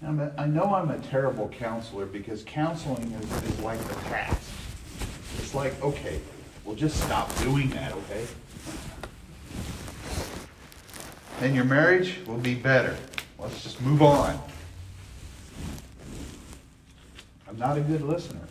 A, 0.02 0.32
i 0.38 0.46
know 0.46 0.74
I'm 0.74 0.90
a 0.90 0.98
terrible 0.98 1.48
counselor 1.48 2.06
because 2.06 2.44
counseling 2.44 3.10
is, 3.12 3.42
is 3.44 3.60
like 3.60 3.80
the 3.80 3.94
past. 3.94 4.50
It's 5.38 5.54
like, 5.54 5.80
okay, 5.82 6.20
we'll 6.64 6.76
just 6.76 7.02
stop 7.02 7.34
doing 7.38 7.70
that, 7.70 7.92
okay? 7.92 8.26
Then 11.40 11.54
your 11.54 11.64
marriage 11.64 12.18
will 12.26 12.38
be 12.38 12.54
better. 12.54 12.96
Let's 13.38 13.62
just 13.62 13.80
move 13.80 14.02
on. 14.02 14.40
I'm 17.48 17.58
not 17.58 17.78
a 17.78 17.80
good 17.80 18.02
listener. 18.02 18.46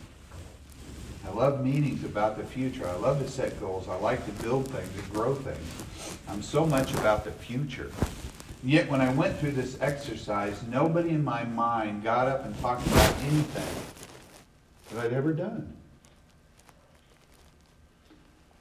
I 1.28 1.32
love 1.32 1.62
meetings 1.62 2.04
about 2.04 2.38
the 2.38 2.44
future. 2.44 2.88
I 2.88 2.94
love 2.94 3.20
to 3.20 3.28
set 3.28 3.60
goals. 3.60 3.86
I 3.86 3.96
like 3.96 4.24
to 4.24 4.42
build 4.42 4.66
things 4.68 4.88
and 4.96 5.12
grow 5.12 5.34
things. 5.34 6.18
I'm 6.26 6.42
so 6.42 6.64
much 6.64 6.92
about 6.94 7.24
the 7.24 7.30
future. 7.30 7.90
Yet 8.64 8.90
when 8.90 9.02
I 9.02 9.12
went 9.12 9.38
through 9.38 9.52
this 9.52 9.76
exercise, 9.80 10.62
nobody 10.70 11.10
in 11.10 11.22
my 11.22 11.44
mind 11.44 12.02
got 12.02 12.28
up 12.28 12.46
and 12.46 12.58
talked 12.60 12.86
about 12.86 13.14
anything 13.24 13.82
that 14.90 15.04
I'd 15.04 15.12
ever 15.12 15.34
done. 15.34 15.70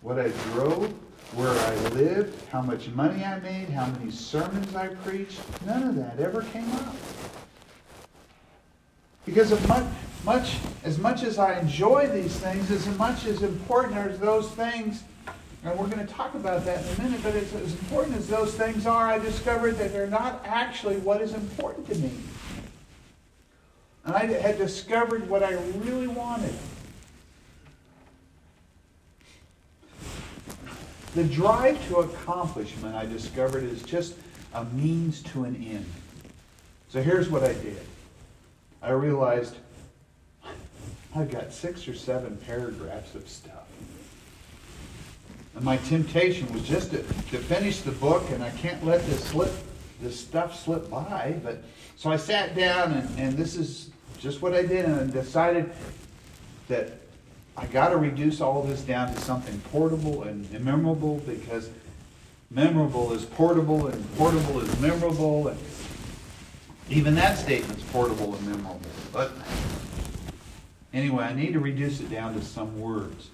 What 0.02 0.20
I 0.20 0.28
drove, 0.52 0.92
where 1.34 1.50
I 1.50 1.76
lived, 1.90 2.50
how 2.50 2.62
much 2.62 2.90
money 2.90 3.24
I 3.24 3.40
made, 3.40 3.70
how 3.70 3.88
many 3.88 4.12
sermons 4.12 4.76
I 4.76 4.88
preached, 4.88 5.40
none 5.66 5.84
of 5.84 5.96
that 5.96 6.20
ever 6.20 6.42
came 6.42 6.70
up. 6.74 6.96
Because 9.26 9.52
of 9.52 9.68
much, 9.68 9.86
much 10.24 10.58
as 10.84 10.98
much 10.98 11.24
as 11.24 11.38
I 11.38 11.60
enjoy 11.60 12.08
these 12.08 12.36
things, 12.38 12.72
as 12.72 12.88
much 12.98 13.26
as 13.26 13.44
important 13.44 13.98
as 13.98 14.20
those 14.20 14.50
things, 14.52 15.04
and 15.64 15.78
we're 15.78 15.88
going 15.88 16.06
to 16.06 16.14
talk 16.14 16.34
about 16.36 16.64
that 16.66 16.86
in 16.86 16.96
a 16.96 17.04
minute, 17.04 17.24
but 17.24 17.36
as, 17.36 17.54
as 17.56 17.74
important 17.74 18.16
as 18.16 18.28
those 18.28 18.54
things 18.54 18.86
are, 18.86 19.08
I 19.08 19.20
discovered 19.20 19.74
that 19.74 19.92
they're 19.92 20.08
not 20.08 20.42
actually 20.46 20.98
what 20.98 21.22
is 21.22 21.34
important 21.34 21.88
to 21.90 21.96
me. 21.96 22.12
And 24.06 24.16
I 24.16 24.26
had 24.26 24.58
discovered 24.58 25.28
what 25.28 25.44
I 25.44 25.54
really 25.80 26.08
wanted. 26.08 26.54
The 31.16 31.26
drive 31.26 31.86
to 31.88 31.98
accomplishment, 31.98 32.96
I 32.96 33.06
discovered, 33.06 33.64
is 33.64 33.82
just 33.84 34.14
a 34.54 34.64
means 34.66 35.22
to 35.24 35.44
an 35.44 35.56
end. 35.56 35.86
So 36.90 37.02
here's 37.02 37.28
what 37.30 37.44
I 37.44 37.54
did. 37.54 37.82
I 38.82 38.92
realized 38.92 39.56
I've 41.16 41.32
got 41.32 41.52
six 41.52 41.88
or 41.88 41.96
seven 41.96 42.38
paragraphs 42.38 43.16
of 43.16 43.28
stuff. 43.28 43.54
And 45.56 45.64
my 45.66 45.78
temptation 45.78 46.52
was 46.54 46.62
just 46.64 46.92
to, 46.92 46.98
to 46.98 47.38
finish 47.40 47.82
the 47.82 47.92
book, 47.94 48.24
and 48.32 48.44
I 48.44 48.52
can't 48.52 48.86
let 48.86 49.04
this 49.08 49.24
slip, 49.24 49.52
this 50.02 50.20
stuff 50.20 50.62
slip 50.64 50.90
by. 50.90 51.40
But 51.44 51.64
so 51.96 52.12
I 52.12 52.18
sat 52.18 52.56
down, 52.56 52.94
and, 52.94 53.20
and 53.20 53.38
this 53.38 53.56
is 53.56 53.90
just 54.20 54.42
what 54.42 54.54
I 54.54 54.62
did, 54.62 54.86
and 54.86 54.96
I 54.96 55.06
decided 55.06 55.72
that 56.68 56.92
I 57.56 57.66
got 57.66 57.90
to 57.90 57.98
reduce 57.98 58.40
all 58.40 58.62
this 58.62 58.82
down 58.82 59.12
to 59.14 59.20
something 59.22 59.60
portable 59.72 60.24
and 60.24 60.52
memorable 60.64 61.18
because 61.26 61.72
memorable 62.52 63.12
is 63.14 63.26
portable, 63.26 63.88
and 63.88 64.16
portable 64.16 64.60
is 64.60 64.80
memorable, 64.80 65.48
and 65.48 65.60
even 66.90 67.16
that 67.16 67.38
statement's 67.38 67.84
portable 67.86 68.36
and 68.36 68.48
memorable. 68.48 68.80
But 69.12 69.32
anyway, 70.94 71.26
I 71.26 71.34
need 71.34 71.54
to 71.54 71.60
reduce 71.60 72.00
it 72.00 72.10
down 72.10 72.34
to 72.36 72.42
some 72.44 72.80
words. 72.80 73.30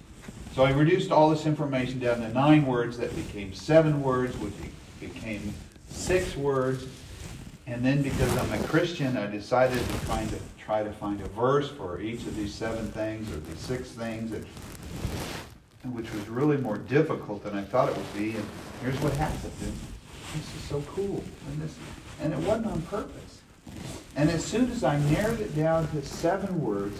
So 0.55 0.63
I 0.63 0.71
reduced 0.71 1.11
all 1.11 1.29
this 1.29 1.45
information 1.45 1.99
down 1.99 2.19
to 2.19 2.29
nine 2.29 2.65
words 2.65 2.97
that 2.97 3.15
became 3.15 3.53
seven 3.53 4.03
words, 4.03 4.37
which 4.37 4.53
became 4.99 5.53
six 5.89 6.37
words. 6.37 6.85
And 7.65 7.83
then 7.83 8.01
because 8.01 8.35
I'm 8.37 8.53
a 8.53 8.63
Christian, 8.67 9.17
I 9.17 9.25
decided 9.27 9.79
to 9.79 10.05
try 10.05 10.25
to 10.25 10.39
try 10.63 10.83
to 10.83 10.91
find 10.93 11.19
a 11.21 11.27
verse 11.29 11.69
for 11.69 11.99
each 11.99 12.21
of 12.21 12.35
these 12.35 12.53
seven 12.53 12.87
things 12.91 13.29
or 13.31 13.39
these 13.39 13.59
six 13.59 13.89
things, 13.89 14.31
which 15.83 16.13
was 16.13 16.29
really 16.29 16.57
more 16.57 16.77
difficult 16.77 17.43
than 17.43 17.55
I 17.55 17.63
thought 17.63 17.89
it 17.89 17.97
would 17.97 18.13
be. 18.13 18.35
And 18.35 18.45
here's 18.81 18.99
what 19.01 19.13
happened. 19.13 19.51
And 19.61 19.73
this 20.35 20.55
is 20.55 20.61
so 20.69 20.81
cool. 20.87 21.23
And, 21.49 21.61
this, 21.61 21.75
and 22.21 22.33
it 22.33 22.39
wasn't 22.39 22.67
on 22.67 22.81
purpose. 22.83 23.41
And 24.15 24.29
as 24.29 24.45
soon 24.45 24.69
as 24.71 24.83
I 24.83 24.99
narrowed 24.99 25.39
it 25.39 25.55
down 25.55 25.89
to 25.91 26.05
seven 26.05 26.61
words, 26.61 26.99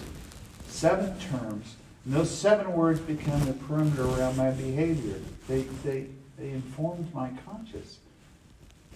seven 0.73 1.17
terms, 1.19 1.75
and 2.03 2.13
those 2.13 2.29
seven 2.29 2.73
words 2.73 2.99
become 2.99 3.39
the 3.45 3.53
perimeter 3.53 4.03
around 4.03 4.35
my 4.35 4.49
behavior. 4.51 5.19
They, 5.47 5.61
they, 5.85 6.07
they 6.37 6.49
informed 6.49 7.13
my 7.13 7.29
conscience. 7.45 7.99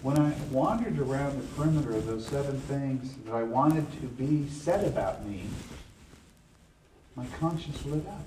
When 0.02 0.18
I 0.18 0.32
wandered 0.50 0.98
around 0.98 1.40
the 1.40 1.46
perimeter 1.54 1.96
of 1.96 2.06
those 2.06 2.26
seven 2.26 2.60
things 2.62 3.14
that 3.24 3.34
I 3.34 3.44
wanted 3.44 3.90
to 4.00 4.06
be 4.06 4.48
said 4.50 4.86
about 4.86 5.24
me, 5.24 5.44
my 7.16 7.26
conscience 7.38 7.84
lit 7.86 8.06
up. 8.06 8.26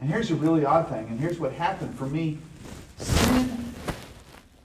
And 0.00 0.10
here's 0.10 0.30
a 0.30 0.34
really 0.34 0.64
odd 0.64 0.88
thing, 0.88 1.06
and 1.08 1.20
here's 1.20 1.38
what 1.38 1.52
happened 1.52 1.94
for 1.94 2.06
me. 2.06 2.38
Sin 2.98 3.64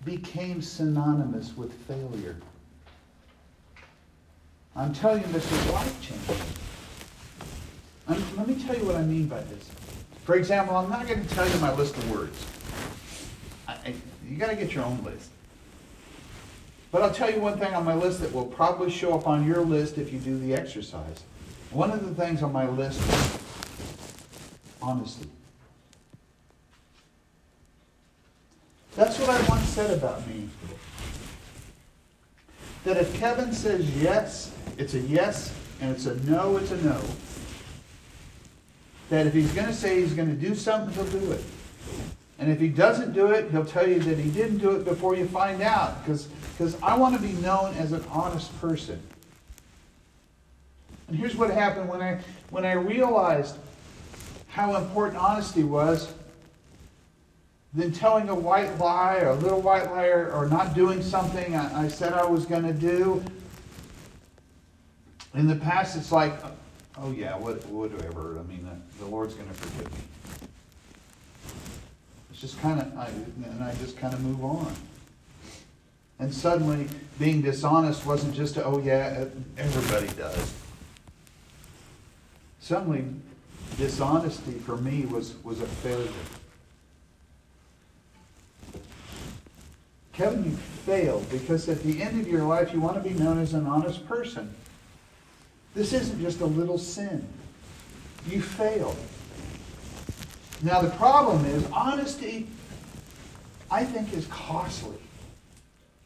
became 0.05 0.61
synonymous 0.61 1.55
with 1.55 1.73
failure. 1.87 2.37
I'm 4.75 4.93
telling 4.93 5.21
you, 5.21 5.27
this 5.27 5.49
is 5.51 5.71
life 5.71 6.01
changing. 6.01 6.45
Let 8.07 8.47
me 8.47 8.55
tell 8.55 8.75
you 8.77 8.85
what 8.85 8.95
I 8.95 9.03
mean 9.03 9.27
by 9.27 9.41
this. 9.41 9.69
For 10.25 10.35
example, 10.35 10.75
I'm 10.75 10.89
not 10.89 11.07
going 11.07 11.25
to 11.25 11.35
tell 11.35 11.47
you 11.47 11.57
my 11.59 11.73
list 11.73 11.97
of 11.97 12.11
words. 12.11 12.45
I, 13.67 13.73
I, 13.73 13.93
you 14.27 14.37
got 14.37 14.49
to 14.49 14.55
get 14.55 14.73
your 14.73 14.85
own 14.85 15.03
list. 15.03 15.29
But 16.91 17.01
I'll 17.01 17.13
tell 17.13 17.31
you 17.31 17.39
one 17.39 17.57
thing 17.57 17.73
on 17.73 17.83
my 17.83 17.95
list 17.95 18.21
that 18.21 18.31
will 18.31 18.45
probably 18.45 18.89
show 18.89 19.17
up 19.17 19.27
on 19.27 19.45
your 19.47 19.61
list 19.61 19.97
if 19.97 20.13
you 20.13 20.19
do 20.19 20.37
the 20.37 20.53
exercise. 20.53 21.23
One 21.71 21.91
of 21.91 22.05
the 22.05 22.13
things 22.13 22.43
on 22.43 22.53
my 22.53 22.69
list 22.69 23.01
is 23.01 23.37
honesty. 24.81 25.27
That's 28.95 29.17
what 29.17 29.29
I 29.29 29.41
once 29.49 29.67
said 29.69 29.97
about 29.97 30.25
me. 30.27 30.47
That 32.83 32.97
if 32.97 33.13
Kevin 33.15 33.51
says 33.53 33.89
yes, 33.97 34.53
it's 34.77 34.93
a 34.93 34.99
yes, 34.99 35.53
and 35.81 35.91
it's 35.91 36.05
a 36.05 36.15
no, 36.29 36.57
it's 36.57 36.71
a 36.71 36.77
no. 36.83 37.01
That 39.13 39.27
if 39.27 39.33
he's 39.35 39.51
going 39.51 39.67
to 39.67 39.73
say 39.75 40.01
he's 40.01 40.15
going 40.15 40.29
to 40.29 40.35
do 40.35 40.55
something, 40.55 40.91
he'll 40.95 41.19
do 41.19 41.33
it. 41.33 41.43
And 42.39 42.51
if 42.51 42.59
he 42.59 42.67
doesn't 42.67 43.13
do 43.13 43.27
it, 43.27 43.51
he'll 43.51 43.63
tell 43.63 43.87
you 43.87 43.99
that 43.99 44.17
he 44.17 44.31
didn't 44.31 44.57
do 44.57 44.71
it 44.71 44.85
before 44.85 45.15
you 45.15 45.27
find 45.27 45.61
out. 45.61 46.03
Because 46.03 46.27
I 46.81 46.97
want 46.97 47.15
to 47.15 47.21
be 47.21 47.33
known 47.33 47.75
as 47.75 47.91
an 47.91 48.03
honest 48.09 48.59
person. 48.59 48.99
And 51.07 51.15
here's 51.15 51.35
what 51.35 51.51
happened 51.51 51.89
when 51.89 52.01
I, 52.01 52.21
when 52.49 52.65
I 52.65 52.71
realized 52.71 53.57
how 54.47 54.77
important 54.77 55.21
honesty 55.21 55.63
was 55.63 56.11
than 57.75 57.91
telling 57.91 58.29
a 58.29 58.35
white 58.35 58.79
lie 58.79 59.17
or 59.17 59.27
a 59.27 59.35
little 59.35 59.61
white 59.61 59.91
lie 59.91 60.07
or 60.07 60.47
not 60.49 60.73
doing 60.73 61.03
something 61.03 61.55
I, 61.55 61.83
I 61.83 61.87
said 61.87 62.13
I 62.13 62.25
was 62.25 62.47
going 62.47 62.63
to 62.63 62.73
do. 62.73 63.23
In 65.35 65.45
the 65.45 65.57
past, 65.57 65.95
it's 65.95 66.11
like, 66.11 66.33
oh 66.97 67.11
yeah, 67.11 67.37
what, 67.37 67.65
whatever. 67.67 68.39
I 68.39 68.43
mean, 68.43 68.65
the, 68.65 69.03
the 69.03 69.09
Lord's 69.09 69.33
going 69.33 69.47
to 69.47 69.55
forgive 69.55 69.91
me. 69.91 69.99
It's 72.31 72.41
just 72.41 72.59
kind 72.61 72.79
of, 72.79 72.87
and 72.93 73.63
I 73.63 73.73
just 73.75 73.97
kind 73.97 74.13
of 74.13 74.21
move 74.21 74.43
on. 74.43 74.73
And 76.19 76.33
suddenly, 76.33 76.87
being 77.19 77.41
dishonest 77.41 78.05
wasn't 78.05 78.33
just, 78.33 78.57
oh 78.57 78.79
yeah, 78.79 79.25
everybody 79.57 80.07
does. 80.15 80.53
Suddenly, 82.59 83.05
dishonesty 83.77 84.53
for 84.53 84.77
me 84.77 85.05
was, 85.05 85.35
was 85.43 85.59
a 85.59 85.65
failure. 85.65 86.09
Kevin, 90.13 90.45
you 90.45 90.51
failed 90.85 91.29
because 91.31 91.67
at 91.67 91.81
the 91.83 92.01
end 92.01 92.21
of 92.21 92.27
your 92.27 92.43
life, 92.43 92.71
you 92.71 92.79
want 92.79 93.01
to 93.01 93.09
be 93.09 93.15
known 93.15 93.39
as 93.39 93.53
an 93.53 93.65
honest 93.65 94.07
person. 94.07 94.53
This 95.75 95.93
isn't 95.93 96.21
just 96.21 96.41
a 96.41 96.45
little 96.45 96.77
sin. 96.77 97.27
You 98.27 98.41
failed. 98.41 98.97
Now, 100.61 100.81
the 100.81 100.91
problem 100.91 101.45
is, 101.45 101.65
honesty, 101.71 102.47
I 103.69 103.83
think, 103.83 104.13
is 104.13 104.27
costly. 104.27 104.97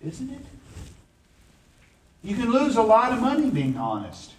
Isn't 0.06 0.32
it? 0.32 0.46
You 2.24 2.36
can 2.36 2.52
lose 2.52 2.76
a 2.76 2.82
lot 2.82 3.12
of 3.12 3.22
money 3.22 3.50
being 3.50 3.78
honest. 3.78 4.32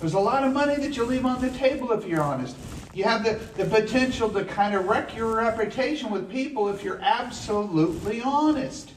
There's 0.00 0.14
a 0.14 0.20
lot 0.20 0.44
of 0.44 0.52
money 0.52 0.76
that 0.76 0.96
you 0.96 1.04
leave 1.04 1.24
on 1.24 1.40
the 1.40 1.50
table 1.50 1.92
if 1.92 2.06
you're 2.06 2.22
honest. 2.22 2.56
You 2.92 3.04
have 3.04 3.24
the, 3.24 3.34
the 3.62 3.68
potential 3.68 4.30
to 4.30 4.44
kind 4.44 4.74
of 4.74 4.86
wreck 4.86 5.16
your 5.16 5.34
reputation 5.36 6.10
with 6.10 6.30
people 6.30 6.68
if 6.68 6.82
you're 6.82 7.00
absolutely 7.00 8.22
honest. 8.22 8.92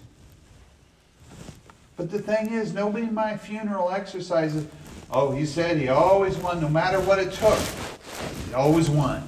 But 1.95 2.11
the 2.11 2.19
thing 2.19 2.53
is, 2.53 2.73
nobody 2.73 3.07
in 3.07 3.13
my 3.13 3.37
funeral 3.37 3.89
exercises, 3.91 4.67
oh, 5.11 5.31
he 5.31 5.45
said 5.45 5.77
he 5.77 5.89
always 5.89 6.35
won 6.37 6.61
no 6.61 6.69
matter 6.69 6.99
what 6.99 7.19
it 7.19 7.31
took. 7.31 7.59
He 8.47 8.53
always 8.53 8.89
won. 8.89 9.27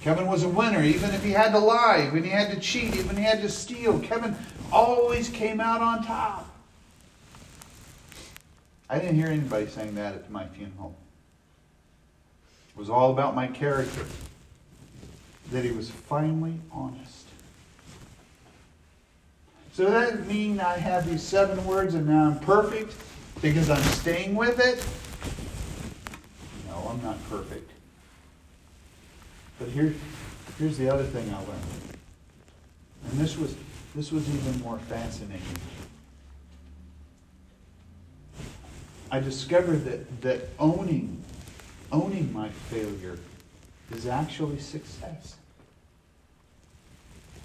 Kevin 0.00 0.26
was 0.26 0.42
a 0.42 0.48
winner, 0.48 0.82
even 0.82 1.10
if 1.10 1.22
he 1.22 1.30
had 1.30 1.52
to 1.52 1.58
lie, 1.58 2.08
when 2.10 2.24
he 2.24 2.30
had 2.30 2.50
to 2.50 2.58
cheat, 2.58 2.96
even 2.96 3.10
if 3.10 3.16
he 3.18 3.22
had 3.22 3.40
to 3.40 3.48
steal. 3.48 4.00
Kevin 4.00 4.36
always 4.72 5.28
came 5.28 5.60
out 5.60 5.80
on 5.80 6.04
top. 6.04 6.48
I 8.90 8.98
didn't 8.98 9.14
hear 9.14 9.28
anybody 9.28 9.68
saying 9.68 9.94
that 9.94 10.14
at 10.14 10.30
my 10.30 10.46
funeral. 10.48 10.94
It 12.68 12.78
was 12.78 12.90
all 12.90 13.12
about 13.12 13.34
my 13.34 13.46
character. 13.46 14.04
That 15.50 15.64
he 15.64 15.70
was 15.70 15.88
finally 15.90 16.54
honest. 16.72 17.26
So 19.72 19.84
does 19.84 19.92
that 19.92 20.26
mean 20.26 20.60
I 20.60 20.76
have 20.76 21.08
these 21.08 21.22
seven 21.22 21.64
words 21.64 21.94
and 21.94 22.06
now 22.06 22.24
I'm 22.24 22.40
perfect 22.40 22.94
because 23.42 23.68
I'm 23.68 23.82
staying 23.82 24.36
with 24.36 24.60
it? 24.60 24.82
No, 26.68 26.88
I'm 26.88 27.02
not 27.02 27.18
perfect. 27.28 27.70
But 29.58 29.68
here, 29.68 29.94
here's 30.58 30.78
the 30.78 30.88
other 30.88 31.04
thing 31.04 31.28
I 31.34 31.38
learned. 31.38 31.98
And 33.10 33.20
this 33.20 33.36
was, 33.36 33.56
this 33.96 34.12
was 34.12 34.28
even 34.32 34.60
more 34.62 34.78
fascinating. 34.78 35.42
I 39.10 39.18
discovered 39.18 39.84
that, 39.84 40.22
that 40.22 40.48
owning, 40.58 41.22
owning 41.90 42.32
my 42.32 42.48
failure 42.48 43.18
is 43.90 44.06
actually 44.06 44.60
success. 44.60 45.36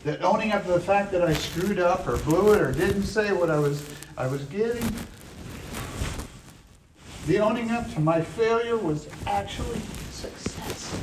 That 0.06 0.22
owning 0.22 0.52
up 0.52 0.64
to 0.66 0.72
the 0.72 0.80
fact 0.80 1.12
that 1.12 1.24
I 1.24 1.34
screwed 1.34 1.80
up 1.80 2.08
or 2.08 2.18
blew 2.18 2.54
it 2.54 2.62
or 2.62 2.72
didn't 2.72 3.04
say 3.04 3.34
what 3.34 3.50
I 3.50 3.58
was, 3.58 3.84
I 4.16 4.28
was 4.28 4.44
getting, 4.44 4.90
the 7.28 7.40
owning 7.40 7.72
up 7.72 7.92
to 7.94 8.00
my 8.00 8.22
failure 8.22 8.78
was 8.78 9.08
actually 9.28 9.80
success. 10.12 10.96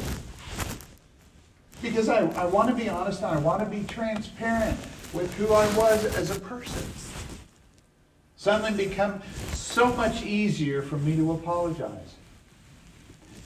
Because 1.83 2.09
I, 2.09 2.27
I 2.31 2.47
want 2.47 2.71
to 2.71 2.75
be 2.75 2.89
honest 2.89 3.23
and 3.23 3.27
I 3.27 3.39
want 3.39 3.61
to 3.61 3.67
be 3.67 3.85
transparent 3.85 4.79
with 5.13 5.33
who 5.35 5.53
I 5.53 5.67
was 5.77 6.05
as 6.17 6.35
a 6.35 6.41
person 6.41 6.83
suddenly 8.45 8.85
become 8.85 9.23
so 9.55 9.87
much 9.95 10.23
easier 10.23 10.83
for 10.83 10.99
me 10.99 11.17
to 11.17 11.33
apologize. 11.33 12.15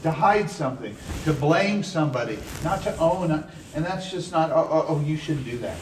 To 0.03 0.11
hide 0.11 0.51
something, 0.51 0.97
to 1.25 1.33
blame 1.33 1.85
somebody, 1.85 2.37
not 2.65 2.83
to 2.83 2.97
own 2.99 3.31
it. 3.31 3.45
And 3.77 3.85
that's 3.85 4.11
just 4.11 4.33
not, 4.33 4.51
oh, 4.51 4.69
oh, 4.71 4.87
oh, 4.89 5.01
you 5.03 5.17
shouldn't 5.17 5.45
do 5.45 5.59
that. 5.59 5.77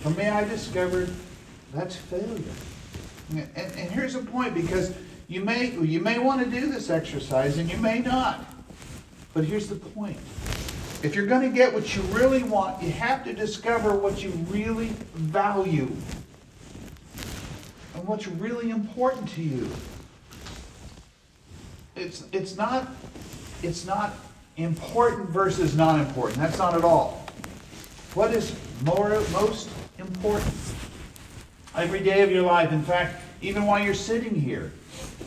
For 0.00 0.10
me, 0.10 0.26
I 0.28 0.44
discovered 0.44 1.10
that's 1.72 1.96
failure. 1.96 2.42
And, 3.30 3.48
and 3.56 3.90
here's 3.90 4.12
the 4.12 4.20
point 4.20 4.54
because 4.54 4.92
you 5.32 5.42
may, 5.42 5.70
you 5.70 5.98
may 6.00 6.18
want 6.18 6.44
to 6.44 6.60
do 6.60 6.70
this 6.70 6.90
exercise 6.90 7.56
and 7.56 7.70
you 7.70 7.78
may 7.78 8.00
not. 8.00 8.44
But 9.32 9.44
here's 9.44 9.66
the 9.66 9.76
point. 9.76 10.18
If 11.02 11.14
you're 11.14 11.26
going 11.26 11.50
to 11.50 11.56
get 11.56 11.72
what 11.72 11.96
you 11.96 12.02
really 12.02 12.42
want, 12.42 12.82
you 12.82 12.90
have 12.90 13.24
to 13.24 13.32
discover 13.32 13.94
what 13.94 14.22
you 14.22 14.30
really 14.50 14.88
value 15.14 15.90
and 17.94 18.06
what's 18.06 18.28
really 18.28 18.70
important 18.70 19.26
to 19.30 19.42
you. 19.42 19.68
It's, 21.96 22.24
it's, 22.32 22.56
not, 22.56 22.88
it's 23.62 23.86
not 23.86 24.14
important 24.58 25.30
versus 25.30 25.74
not 25.74 25.98
important. 25.98 26.38
That's 26.40 26.58
not 26.58 26.74
at 26.74 26.84
all. 26.84 27.26
What 28.12 28.34
is 28.34 28.54
more, 28.84 29.08
most 29.32 29.70
important? 29.98 30.54
Every 31.74 32.00
day 32.00 32.20
of 32.20 32.30
your 32.30 32.42
life. 32.42 32.70
In 32.70 32.82
fact, 32.82 33.22
even 33.40 33.64
while 33.64 33.82
you're 33.82 33.94
sitting 33.94 34.34
here. 34.34 34.72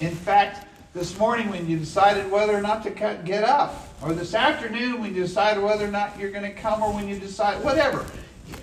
In 0.01 0.13
fact, 0.13 0.67
this 0.93 1.17
morning 1.17 1.49
when 1.49 1.67
you 1.67 1.77
decided 1.77 2.29
whether 2.29 2.55
or 2.55 2.61
not 2.61 2.83
to 2.83 2.89
get 2.89 3.43
up, 3.43 3.87
or 4.01 4.13
this 4.13 4.33
afternoon 4.33 5.01
when 5.01 5.15
you 5.15 5.21
decide 5.21 5.61
whether 5.61 5.85
or 5.85 5.91
not 5.91 6.17
you're 6.19 6.31
going 6.31 6.43
to 6.43 6.53
come, 6.53 6.83
or 6.83 6.93
when 6.93 7.07
you 7.07 7.19
decide, 7.19 7.63
whatever, 7.63 8.05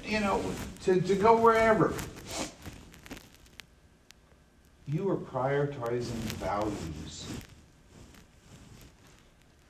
you 0.04 0.20
know, 0.20 0.42
to, 0.82 1.00
to 1.00 1.14
go 1.14 1.36
wherever 1.36 1.94
you 4.86 5.08
are 5.08 5.16
prioritizing 5.16 6.20
values. 6.38 7.26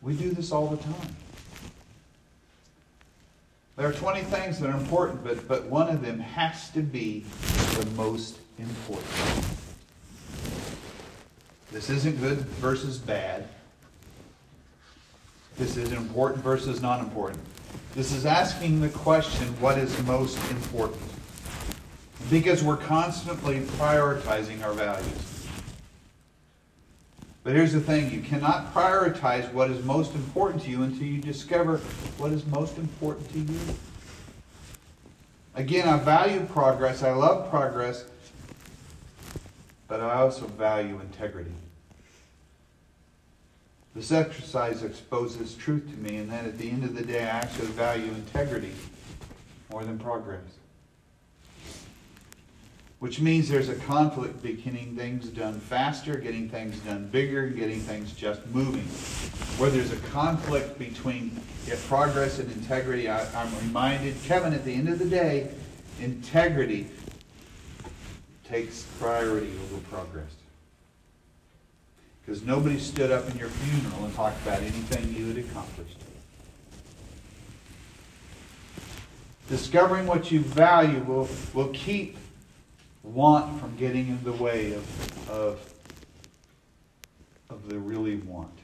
We 0.01 0.15
do 0.15 0.31
this 0.31 0.51
all 0.51 0.67
the 0.69 0.83
time. 0.83 1.17
There 3.77 3.89
are 3.89 3.93
20 3.93 4.23
things 4.23 4.59
that 4.59 4.69
are 4.69 4.77
important, 4.77 5.23
but, 5.23 5.47
but 5.47 5.65
one 5.67 5.89
of 5.89 6.03
them 6.03 6.19
has 6.19 6.71
to 6.71 6.81
be 6.81 7.25
the 7.79 7.87
most 7.97 8.39
important. 8.59 9.47
This 11.73 11.91
isn't 11.91 12.21
good 12.21 12.39
versus 12.61 12.99
bad. 12.99 13.49
This 15.59 15.77
is 15.77 15.93
important 15.93 16.45
versus 16.45 16.81
not 16.81 17.01
important. 17.01 17.43
This 17.95 18.13
is 18.13 18.25
asking 18.25 18.81
the 18.81 18.89
question 18.91 19.49
what 19.61 19.79
is 19.79 20.01
most 20.05 20.39
important? 20.51 21.03
because 22.31 22.63
we're 22.63 22.77
constantly 22.77 23.61
prioritizing 23.61 24.65
our 24.65 24.73
values. 24.73 25.47
But 27.45 27.55
here's 27.55 27.73
the 27.73 27.81
thing 27.81 28.11
you 28.11 28.21
cannot 28.21 28.73
prioritize 28.73 29.53
what 29.53 29.71
is 29.71 29.85
most 29.85 30.15
important 30.15 30.63
to 30.63 30.71
you 30.71 30.83
until 30.83 31.07
you 31.07 31.21
discover 31.21 31.79
what 32.19 32.33
is 32.33 32.47
most 32.47 32.79
important 32.79 33.31
to 33.33 33.39
you. 33.41 33.59
Again, 35.55 35.89
I 35.89 35.99
value 35.99 36.47
progress, 36.47 37.03
I 37.03 37.13
love 37.13 37.51
progress, 37.51 38.05
but 39.89 40.01
I 40.01 40.15
also 40.15 40.47
value 40.47 41.01
integrity. 41.01 41.51
This 43.95 44.11
exercise 44.11 44.83
exposes 44.83 45.55
truth 45.55 45.91
to 45.91 45.97
me, 45.99 46.17
and 46.17 46.31
then 46.31 46.47
at 46.47 46.57
the 46.57 46.71
end 46.71 46.83
of 46.85 46.95
the 46.95 47.03
day, 47.03 47.25
I 47.25 47.29
actually 47.29 47.67
value 47.69 48.11
integrity 48.11 48.73
more 49.71 49.85
than 49.85 49.99
progress. 49.99 50.41
Which 53.01 53.21
means 53.21 53.49
there's 53.49 53.69
a 53.69 53.75
conflict 53.75 54.43
between 54.43 54.97
things 54.97 55.29
done 55.29 55.61
faster, 55.61 56.17
getting 56.17 56.49
things 56.49 56.79
done 56.81 57.09
bigger, 57.09 57.49
getting 57.49 57.81
things 57.81 58.13
just 58.13 58.47
moving. 58.47 58.87
Where 59.59 59.69
there's 59.69 59.93
a 59.93 59.97
conflict 60.11 60.79
between 60.79 61.39
progress 61.89 62.39
and 62.39 62.51
integrity, 62.53 63.11
I, 63.11 63.27
I'm 63.35 63.55
reminded, 63.59 64.15
Kevin, 64.23 64.55
at 64.55 64.65
the 64.65 64.73
end 64.73 64.89
of 64.89 65.01
the 65.01 65.05
day, 65.05 65.51
integrity 66.01 66.87
takes 68.49 68.85
priority 68.99 69.53
over 69.65 69.81
progress. 69.89 70.31
Because 72.25 72.43
nobody 72.43 72.79
stood 72.79 73.11
up 73.11 73.29
in 73.31 73.37
your 73.37 73.49
funeral 73.49 74.05
and 74.05 74.15
talked 74.15 74.41
about 74.43 74.61
anything 74.61 75.15
you 75.15 75.29
had 75.29 75.39
accomplished. 75.39 75.97
Discovering 79.49 80.07
what 80.07 80.31
you 80.31 80.41
value 80.41 81.01
will, 81.01 81.29
will 81.53 81.69
keep 81.69 82.17
want 83.03 83.61
from 83.61 83.77
getting 83.77 84.09
in 84.09 84.23
the 84.23 84.33
way 84.33 84.73
of, 84.73 85.29
of, 85.31 85.75
of 87.51 87.69
the 87.69 87.79
really 87.79 88.17
want. 88.17 88.57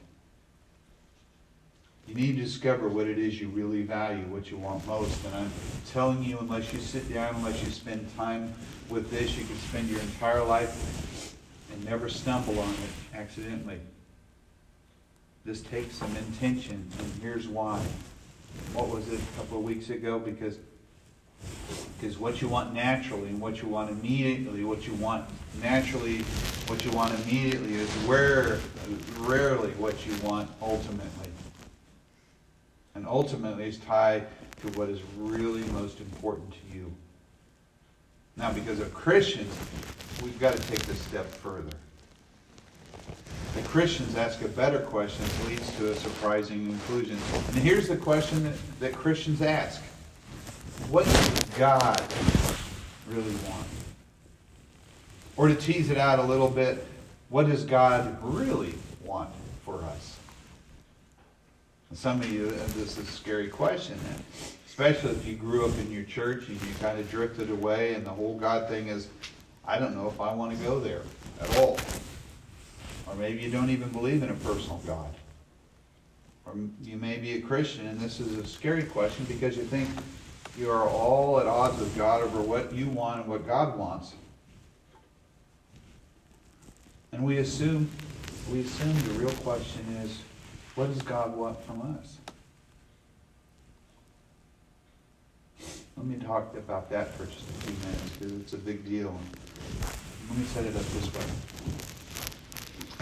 You 2.07 2.15
need 2.15 2.37
to 2.37 2.41
discover 2.41 2.87
what 2.87 3.05
it 3.05 3.19
is 3.19 3.39
you 3.39 3.49
really 3.49 3.83
value, 3.83 4.23
what 4.25 4.49
you 4.49 4.57
want 4.57 4.85
most. 4.87 5.23
And 5.25 5.35
I'm 5.35 5.51
telling 5.91 6.23
you, 6.23 6.39
unless 6.39 6.73
you 6.73 6.79
sit 6.79 7.13
down, 7.13 7.35
unless 7.35 7.61
you 7.63 7.69
spend 7.69 8.09
time 8.17 8.51
with 8.89 9.11
this, 9.11 9.37
you 9.37 9.45
can 9.45 9.55
spend 9.57 9.89
your 9.89 9.99
entire 9.99 10.43
life 10.43 11.28
and 11.79 11.89
never 11.89 12.09
stumble 12.09 12.59
on 12.59 12.69
it 12.69 13.17
accidentally. 13.17 13.79
This 15.45 15.61
takes 15.61 15.95
some 15.95 16.15
intention, 16.17 16.89
and 16.99 17.21
here's 17.21 17.47
why. 17.47 17.81
What 18.73 18.89
was 18.89 19.07
it 19.07 19.19
a 19.19 19.37
couple 19.37 19.59
of 19.59 19.63
weeks 19.63 19.89
ago? 19.89 20.19
Because 20.19 20.57
because 21.97 22.17
what 22.17 22.41
you 22.41 22.49
want 22.49 22.73
naturally 22.73 23.29
and 23.29 23.39
what 23.39 23.61
you 23.61 23.69
want 23.69 23.89
immediately, 23.89 24.65
what 24.65 24.85
you 24.85 24.93
want 24.95 25.23
naturally, 25.61 26.17
what 26.67 26.83
you 26.83 26.91
want 26.91 27.17
immediately 27.21 27.75
is 27.75 27.89
rare, 27.99 28.59
rarely 29.19 29.71
what 29.71 30.05
you 30.05 30.13
want 30.17 30.49
ultimately. 30.61 31.29
And 32.95 33.07
ultimately 33.07 33.69
is 33.69 33.77
tied 33.77 34.27
to 34.61 34.67
what 34.77 34.89
is 34.89 34.99
really 35.17 35.63
most 35.71 36.01
important 36.01 36.51
to 36.51 36.77
you. 36.77 36.93
Now, 38.39 38.53
because 38.53 38.79
of 38.79 38.93
Christians, 38.93 39.53
we've 40.23 40.39
got 40.39 40.55
to 40.55 40.61
take 40.69 40.79
this 40.83 40.99
step 41.01 41.25
further. 41.25 41.75
The 43.53 43.61
Christians 43.63 44.15
ask 44.15 44.41
a 44.41 44.47
better 44.47 44.79
question 44.79 45.25
that 45.25 45.47
leads 45.49 45.75
to 45.75 45.91
a 45.91 45.95
surprising 45.95 46.67
conclusion. 46.67 47.17
And 47.49 47.57
here's 47.57 47.89
the 47.89 47.97
question 47.97 48.43
that, 48.45 48.53
that 48.79 48.93
Christians 48.93 49.41
ask 49.41 49.81
What 50.89 51.03
does 51.03 51.39
God 51.57 52.01
really 53.09 53.35
want? 53.49 53.67
Or 55.35 55.49
to 55.49 55.55
tease 55.55 55.89
it 55.89 55.97
out 55.97 56.19
a 56.19 56.23
little 56.23 56.49
bit, 56.49 56.87
what 57.27 57.47
does 57.47 57.65
God 57.65 58.17
really 58.21 58.73
want 59.03 59.31
for 59.65 59.83
us? 59.83 60.17
And 61.89 61.99
some 61.99 62.21
of 62.21 62.31
you, 62.31 62.51
this 62.51 62.97
is 62.97 62.99
a 62.99 63.05
scary 63.05 63.49
question, 63.49 63.99
especially 64.79 65.11
if 65.11 65.27
you 65.27 65.35
grew 65.35 65.65
up 65.65 65.77
in 65.79 65.91
your 65.91 66.03
church 66.03 66.47
and 66.47 66.61
you 66.61 66.73
kind 66.79 66.97
of 66.97 67.11
drifted 67.11 67.49
away, 67.49 67.95
and 67.95 68.05
the 68.05 68.09
whole 68.09 68.37
God 68.37 68.69
thing 68.69 68.87
is, 68.87 69.09
I 69.67 69.77
don't 69.77 69.93
know 69.93 70.07
if 70.07 70.21
I 70.21 70.33
want 70.33 70.57
to 70.57 70.63
go 70.63 70.79
there 70.79 71.01
at 71.41 71.57
all. 71.57 71.77
Or 73.05 73.13
maybe 73.15 73.41
you 73.41 73.51
don't 73.51 73.69
even 73.71 73.89
believe 73.89 74.23
in 74.23 74.29
a 74.29 74.35
personal 74.35 74.81
God. 74.87 75.13
Or 76.45 76.53
you 76.81 76.95
may 76.95 77.17
be 77.17 77.33
a 77.33 77.41
Christian, 77.41 77.87
and 77.87 77.99
this 77.99 78.21
is 78.21 78.37
a 78.37 78.47
scary 78.47 78.83
question 78.83 79.25
because 79.25 79.57
you 79.57 79.63
think 79.63 79.89
you 80.57 80.71
are 80.71 80.87
all 80.87 81.41
at 81.41 81.45
odds 81.45 81.77
with 81.77 81.93
God 81.97 82.21
over 82.21 82.39
what 82.39 82.71
you 82.71 82.87
want 82.87 83.19
and 83.19 83.29
what 83.29 83.45
God 83.45 83.77
wants. 83.77 84.13
And 87.11 87.25
we 87.25 87.39
assume 87.39 87.89
we 88.49 88.61
assume 88.61 88.93
the 88.93 89.19
real 89.19 89.35
question 89.41 89.85
is, 90.03 90.19
what 90.75 90.87
does 90.87 91.01
God 91.01 91.35
want 91.35 91.61
from 91.65 91.97
us? 92.01 92.18
Let 95.99 96.07
me 96.07 96.15
talk 96.25 96.55
about 96.55 96.89
that 96.89 97.13
for 97.13 97.25
just 97.25 97.47
a 97.47 97.53
few 97.53 97.75
minutes 97.85 98.09
because 98.17 98.33
it's 98.33 98.53
a 98.53 98.57
big 98.57 98.83
deal. 98.85 99.15
Let 100.29 100.37
me 100.39 100.45
set 100.45 100.65
it 100.65 100.75
up 100.75 100.81
this 100.81 101.13
way 101.13 101.25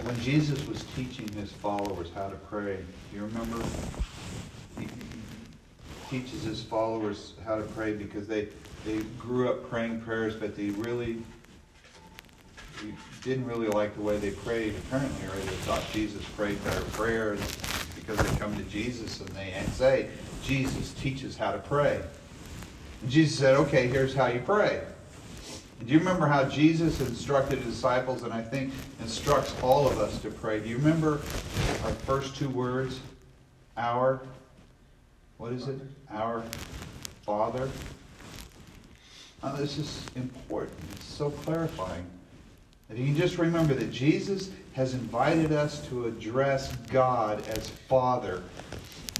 when 0.08 0.18
Jesus 0.20 0.66
was 0.66 0.84
teaching 0.96 1.28
his 1.34 1.52
followers 1.52 2.08
how 2.14 2.28
to 2.28 2.36
pray, 2.36 2.78
do 3.10 3.16
you 3.16 3.24
remember? 3.24 3.62
He 4.78 4.88
teaches 6.08 6.44
his 6.44 6.62
followers 6.62 7.34
how 7.44 7.56
to 7.56 7.62
pray 7.62 7.92
because 7.92 8.26
they, 8.26 8.48
they 8.86 8.98
grew 9.18 9.50
up 9.50 9.68
praying 9.68 10.00
prayers, 10.00 10.34
but 10.34 10.56
they 10.56 10.70
really 10.70 11.22
they 12.80 12.94
didn't 13.22 13.44
really 13.44 13.66
like 13.66 13.96
the 13.96 14.00
way 14.00 14.16
they 14.18 14.30
prayed, 14.30 14.74
apparently, 14.76 15.26
or 15.26 15.30
they 15.30 15.56
thought 15.66 15.84
Jesus 15.92 16.24
prayed 16.36 16.62
better 16.64 16.84
prayers 16.92 17.40
because 17.96 18.16
they 18.18 18.38
come 18.38 18.56
to 18.56 18.62
Jesus 18.64 19.20
and 19.20 19.28
they 19.30 19.52
say, 19.72 20.08
Jesus 20.42 20.94
teaches 20.94 21.36
how 21.36 21.52
to 21.52 21.58
pray. 21.58 22.00
Jesus 23.08 23.38
said, 23.38 23.54
okay, 23.54 23.86
here's 23.86 24.14
how 24.14 24.26
you 24.26 24.40
pray. 24.40 24.82
Do 25.84 25.92
you 25.92 25.98
remember 25.98 26.26
how 26.26 26.44
Jesus 26.44 27.00
instructed 27.00 27.64
disciples 27.64 28.22
and 28.22 28.32
I 28.32 28.42
think 28.42 28.72
instructs 29.00 29.54
all 29.62 29.86
of 29.86 29.98
us 29.98 30.20
to 30.22 30.30
pray? 30.30 30.60
Do 30.60 30.68
you 30.68 30.76
remember 30.76 31.12
our 31.84 31.92
first 32.04 32.36
two 32.36 32.50
words? 32.50 33.00
Our, 33.76 34.20
what 35.38 35.52
is 35.52 35.68
it? 35.68 35.80
Our 36.10 36.42
Father. 37.22 37.70
Now, 39.42 39.52
this 39.52 39.78
is 39.78 40.04
important. 40.16 40.76
It's 40.94 41.06
so 41.06 41.30
clarifying. 41.30 42.04
If 42.90 42.98
you 42.98 43.06
can 43.06 43.16
just 43.16 43.38
remember 43.38 43.74
that 43.74 43.92
Jesus 43.92 44.50
has 44.72 44.94
invited 44.94 45.52
us 45.52 45.86
to 45.88 46.06
address 46.06 46.74
God 46.88 47.46
as 47.48 47.68
Father, 47.70 48.42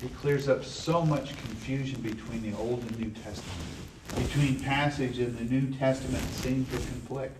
it 0.03 0.15
clears 0.17 0.49
up 0.49 0.65
so 0.65 1.05
much 1.05 1.37
confusion 1.37 2.01
between 2.01 2.43
the 2.43 2.57
Old 2.59 2.83
and 2.83 2.99
New 2.99 3.11
Testament 3.11 3.78
between 4.17 4.61
passage 4.61 5.19
in 5.19 5.37
the 5.37 5.45
New 5.45 5.73
Testament 5.77 6.23
seem 6.35 6.65
to 6.67 6.77
conflict. 6.77 7.37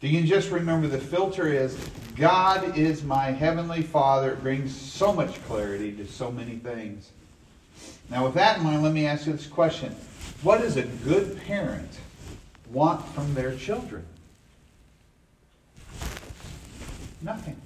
Do 0.00 0.08
you 0.08 0.22
just 0.22 0.50
remember 0.50 0.86
the 0.86 0.98
filter 0.98 1.48
is 1.48 1.76
God 2.16 2.76
is 2.76 3.02
my 3.02 3.30
heavenly 3.30 3.82
Father? 3.82 4.32
It 4.32 4.42
brings 4.42 4.74
so 4.74 5.12
much 5.12 5.42
clarity 5.44 5.92
to 5.92 6.06
so 6.06 6.30
many 6.30 6.56
things. 6.56 7.10
Now, 8.10 8.24
with 8.26 8.34
that 8.34 8.58
in 8.58 8.64
mind, 8.64 8.82
let 8.82 8.92
me 8.92 9.06
ask 9.06 9.26
you 9.26 9.32
this 9.32 9.46
question 9.46 9.92
What 10.42 10.60
does 10.60 10.76
a 10.76 10.82
good 10.82 11.40
parent 11.42 11.90
want 12.70 13.04
from 13.08 13.34
their 13.34 13.56
children? 13.56 14.04
Nothing. 17.22 17.56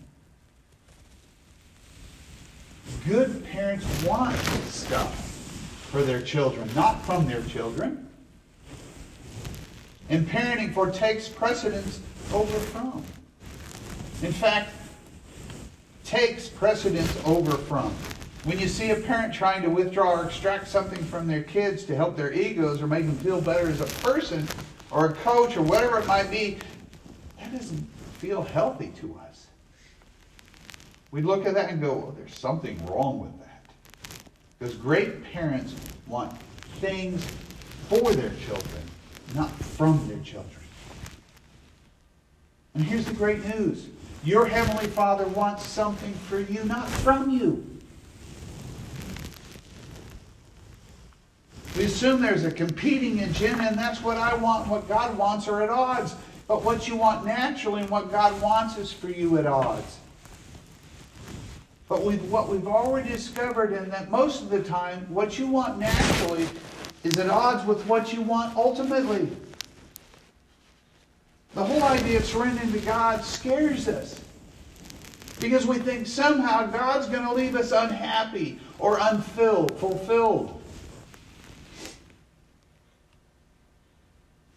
Good 3.06 3.44
parents 3.46 3.84
want 4.04 4.36
stuff 4.66 5.24
for 5.90 6.02
their 6.02 6.22
children, 6.22 6.70
not 6.74 7.04
from 7.04 7.26
their 7.26 7.42
children. 7.42 8.07
And 10.10 10.26
parenting 10.26 10.72
for 10.72 10.90
takes 10.90 11.28
precedence 11.28 12.00
over 12.32 12.58
from. 12.58 13.04
In 14.22 14.32
fact, 14.32 14.70
takes 16.04 16.48
precedence 16.48 17.14
over 17.26 17.52
from. 17.52 17.92
When 18.44 18.58
you 18.58 18.68
see 18.68 18.90
a 18.90 18.96
parent 18.96 19.34
trying 19.34 19.62
to 19.62 19.68
withdraw 19.68 20.20
or 20.20 20.24
extract 20.24 20.68
something 20.68 21.02
from 21.04 21.26
their 21.26 21.42
kids 21.42 21.84
to 21.84 21.94
help 21.94 22.16
their 22.16 22.32
egos 22.32 22.80
or 22.80 22.86
make 22.86 23.04
them 23.04 23.16
feel 23.16 23.40
better 23.40 23.68
as 23.68 23.80
a 23.80 23.86
person 24.02 24.48
or 24.90 25.06
a 25.06 25.12
coach 25.12 25.56
or 25.56 25.62
whatever 25.62 25.98
it 25.98 26.06
might 26.06 26.30
be, 26.30 26.58
that 27.38 27.52
doesn't 27.52 27.86
feel 28.18 28.42
healthy 28.42 28.92
to 29.00 29.20
us. 29.28 29.48
We 31.10 31.20
look 31.22 31.46
at 31.46 31.54
that 31.54 31.70
and 31.70 31.80
go, 31.80 31.94
well, 31.94 32.14
there's 32.16 32.36
something 32.38 32.84
wrong 32.86 33.18
with 33.18 33.38
that. 33.40 33.62
Because 34.58 34.74
great 34.76 35.22
parents 35.24 35.74
want 36.06 36.34
things 36.80 37.24
for 37.88 38.12
their 38.14 38.32
children 38.46 38.82
not 39.34 39.50
from 39.50 40.06
their 40.08 40.18
children. 40.18 40.62
And 42.74 42.84
here's 42.84 43.04
the 43.04 43.14
great 43.14 43.44
news 43.56 43.88
your 44.24 44.46
Heavenly 44.46 44.86
Father 44.88 45.26
wants 45.28 45.66
something 45.66 46.12
for 46.12 46.40
you, 46.40 46.64
not 46.64 46.88
from 46.88 47.30
you. 47.30 47.64
We 51.76 51.84
assume 51.84 52.20
there's 52.20 52.44
a 52.44 52.50
competing 52.50 53.20
agenda, 53.20 53.62
and 53.62 53.78
that's 53.78 54.02
what 54.02 54.16
I 54.16 54.34
want 54.34 54.66
what 54.66 54.88
God 54.88 55.16
wants 55.16 55.46
are 55.46 55.62
at 55.62 55.70
odds. 55.70 56.16
But 56.48 56.64
what 56.64 56.88
you 56.88 56.96
want 56.96 57.26
naturally 57.26 57.82
and 57.82 57.90
what 57.90 58.10
God 58.10 58.40
wants 58.40 58.78
is 58.78 58.90
for 58.90 59.08
you 59.08 59.38
at 59.38 59.46
odds. 59.46 59.98
But 61.88 62.02
we've, 62.02 62.22
what 62.30 62.48
we've 62.48 62.66
already 62.66 63.10
discovered, 63.10 63.72
and 63.72 63.92
that 63.92 64.10
most 64.10 64.42
of 64.42 64.50
the 64.50 64.62
time, 64.62 65.06
what 65.08 65.38
you 65.38 65.46
want 65.46 65.78
naturally 65.78 66.48
is 67.04 67.18
at 67.18 67.30
odds 67.30 67.64
with 67.66 67.84
what 67.86 68.12
you 68.12 68.22
want 68.22 68.56
ultimately. 68.56 69.28
The 71.54 71.64
whole 71.64 71.82
idea 71.82 72.18
of 72.18 72.24
surrendering 72.24 72.72
to 72.72 72.78
God 72.80 73.24
scares 73.24 73.88
us. 73.88 74.20
Because 75.40 75.66
we 75.66 75.78
think 75.78 76.06
somehow 76.06 76.66
God's 76.66 77.06
going 77.06 77.22
to 77.22 77.32
leave 77.32 77.54
us 77.54 77.72
unhappy 77.72 78.58
or 78.78 78.98
unfilled, 79.00 79.78
fulfilled. 79.78 80.60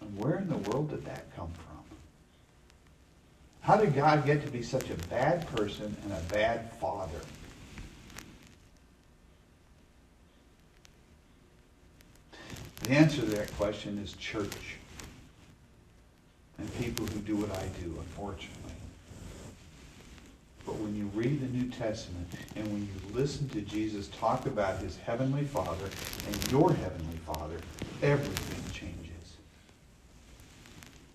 And 0.01 0.17
where 0.17 0.37
in 0.37 0.49
the 0.49 0.57
world 0.57 0.89
did 0.89 1.05
that 1.05 1.33
come 1.35 1.51
from? 1.53 1.71
How 3.61 3.77
did 3.77 3.93
God 3.93 4.25
get 4.25 4.43
to 4.43 4.51
be 4.51 4.63
such 4.63 4.89
a 4.89 4.95
bad 5.07 5.47
person 5.55 5.95
and 6.03 6.11
a 6.11 6.33
bad 6.33 6.71
father? 6.73 7.19
The 12.83 12.91
answer 12.91 13.21
to 13.21 13.27
that 13.27 13.55
question 13.57 13.99
is 13.99 14.13
church 14.13 14.77
and 16.57 16.79
people 16.79 17.05
who 17.07 17.19
do 17.19 17.35
what 17.35 17.51
I 17.51 17.65
do, 17.81 17.95
unfortunately. 17.97 18.73
But 20.65 20.75
when 20.75 20.95
you 20.95 21.09
read 21.13 21.41
the 21.41 21.57
New 21.57 21.69
Testament 21.69 22.27
and 22.55 22.65
when 22.67 22.81
you 22.81 23.19
listen 23.19 23.49
to 23.49 23.61
Jesus 23.61 24.07
talk 24.09 24.45
about 24.45 24.79
his 24.79 24.97
heavenly 24.97 25.43
Father 25.43 25.89
and 26.27 26.51
your 26.51 26.71
heavenly 26.73 27.17
Father, 27.25 27.57
everything 28.01 28.71
changes. 28.71 28.97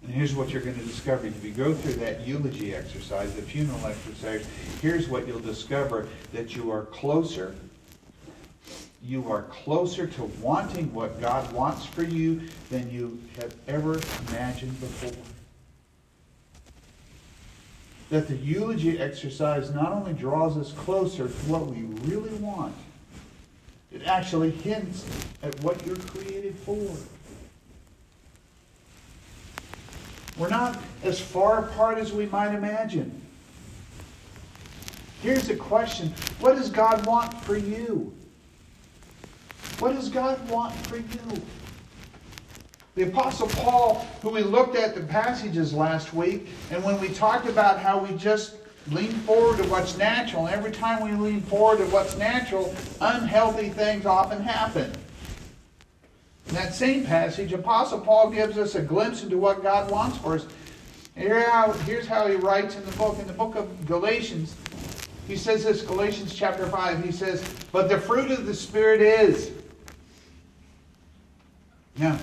And 0.02 0.12
here's 0.12 0.34
what 0.34 0.50
you're 0.50 0.62
going 0.62 0.78
to 0.78 0.84
discover. 0.84 1.26
If 1.26 1.44
you 1.44 1.50
go 1.50 1.74
through 1.74 1.94
that 1.94 2.26
eulogy 2.26 2.74
exercise, 2.74 3.34
the 3.34 3.42
funeral 3.42 3.84
exercise, 3.86 4.46
here's 4.80 5.08
what 5.08 5.26
you'll 5.26 5.40
discover 5.40 6.06
that 6.32 6.54
you 6.54 6.70
are 6.70 6.82
closer. 6.82 7.56
You 9.02 9.30
are 9.30 9.42
closer 9.42 10.06
to 10.06 10.24
wanting 10.40 10.92
what 10.92 11.20
God 11.20 11.50
wants 11.52 11.86
for 11.86 12.02
you 12.02 12.40
than 12.70 12.90
you 12.90 13.20
have 13.38 13.54
ever 13.68 14.00
imagined 14.28 14.78
before 14.80 15.12
that 18.10 18.28
the 18.28 18.36
eulogy 18.36 18.98
exercise 18.98 19.72
not 19.72 19.92
only 19.92 20.12
draws 20.12 20.56
us 20.56 20.72
closer 20.72 21.26
to 21.26 21.34
what 21.48 21.66
we 21.66 21.82
really 22.08 22.34
want, 22.34 22.74
it 23.92 24.06
actually 24.06 24.50
hints 24.50 25.08
at 25.42 25.58
what 25.60 25.84
you're 25.86 25.96
created 25.96 26.54
for. 26.56 26.88
We're 30.38 30.48
not 30.48 30.78
as 31.02 31.18
far 31.18 31.60
apart 31.64 31.98
as 31.98 32.12
we 32.12 32.26
might 32.26 32.54
imagine. 32.54 33.22
Here's 35.22 35.48
the 35.48 35.56
question 35.56 36.12
What 36.40 36.56
does 36.56 36.70
God 36.70 37.04
want 37.06 37.32
for 37.42 37.56
you? 37.56 38.14
What 39.78 39.94
does 39.94 40.08
God 40.08 40.48
want 40.48 40.74
for 40.86 40.96
you? 40.96 41.42
The 42.94 43.02
Apostle 43.02 43.48
Paul, 43.48 44.06
who 44.22 44.30
we 44.30 44.42
looked 44.42 44.74
at 44.74 44.94
the 44.94 45.02
passages 45.02 45.74
last 45.74 46.14
week, 46.14 46.48
and 46.70 46.82
when 46.82 46.98
we 46.98 47.10
talked 47.10 47.46
about 47.46 47.78
how 47.78 47.98
we 47.98 48.16
just 48.16 48.54
lean 48.90 49.10
forward 49.10 49.62
to 49.62 49.68
what's 49.68 49.98
natural, 49.98 50.46
and 50.46 50.54
every 50.54 50.72
time 50.72 51.04
we 51.04 51.12
lean 51.12 51.42
forward 51.42 51.76
to 51.78 51.84
what's 51.86 52.16
natural, 52.16 52.74
unhealthy 53.02 53.68
things 53.68 54.06
often 54.06 54.42
happen. 54.42 54.90
In 56.48 56.54
that 56.54 56.74
same 56.74 57.04
passage, 57.04 57.52
Apostle 57.52 58.00
Paul 58.00 58.30
gives 58.30 58.56
us 58.56 58.76
a 58.76 58.80
glimpse 58.80 59.24
into 59.24 59.36
what 59.36 59.62
God 59.62 59.90
wants 59.90 60.16
for 60.16 60.36
us. 60.36 60.46
Here 61.14 61.50
how, 61.50 61.72
here's 61.72 62.06
how 62.06 62.26
he 62.28 62.36
writes 62.36 62.76
in 62.76 62.86
the 62.86 62.92
book, 62.92 63.18
in 63.18 63.26
the 63.26 63.32
book 63.34 63.56
of 63.56 63.86
Galatians. 63.86 64.54
He 65.28 65.36
says 65.36 65.64
this, 65.64 65.82
Galatians 65.82 66.34
chapter 66.34 66.66
5, 66.66 67.04
he 67.04 67.12
says, 67.12 67.44
But 67.72 67.90
the 67.90 67.98
fruit 67.98 68.30
of 68.30 68.46
the 68.46 68.54
Spirit 68.54 69.02
is. 69.02 69.50
Now, 71.98 72.18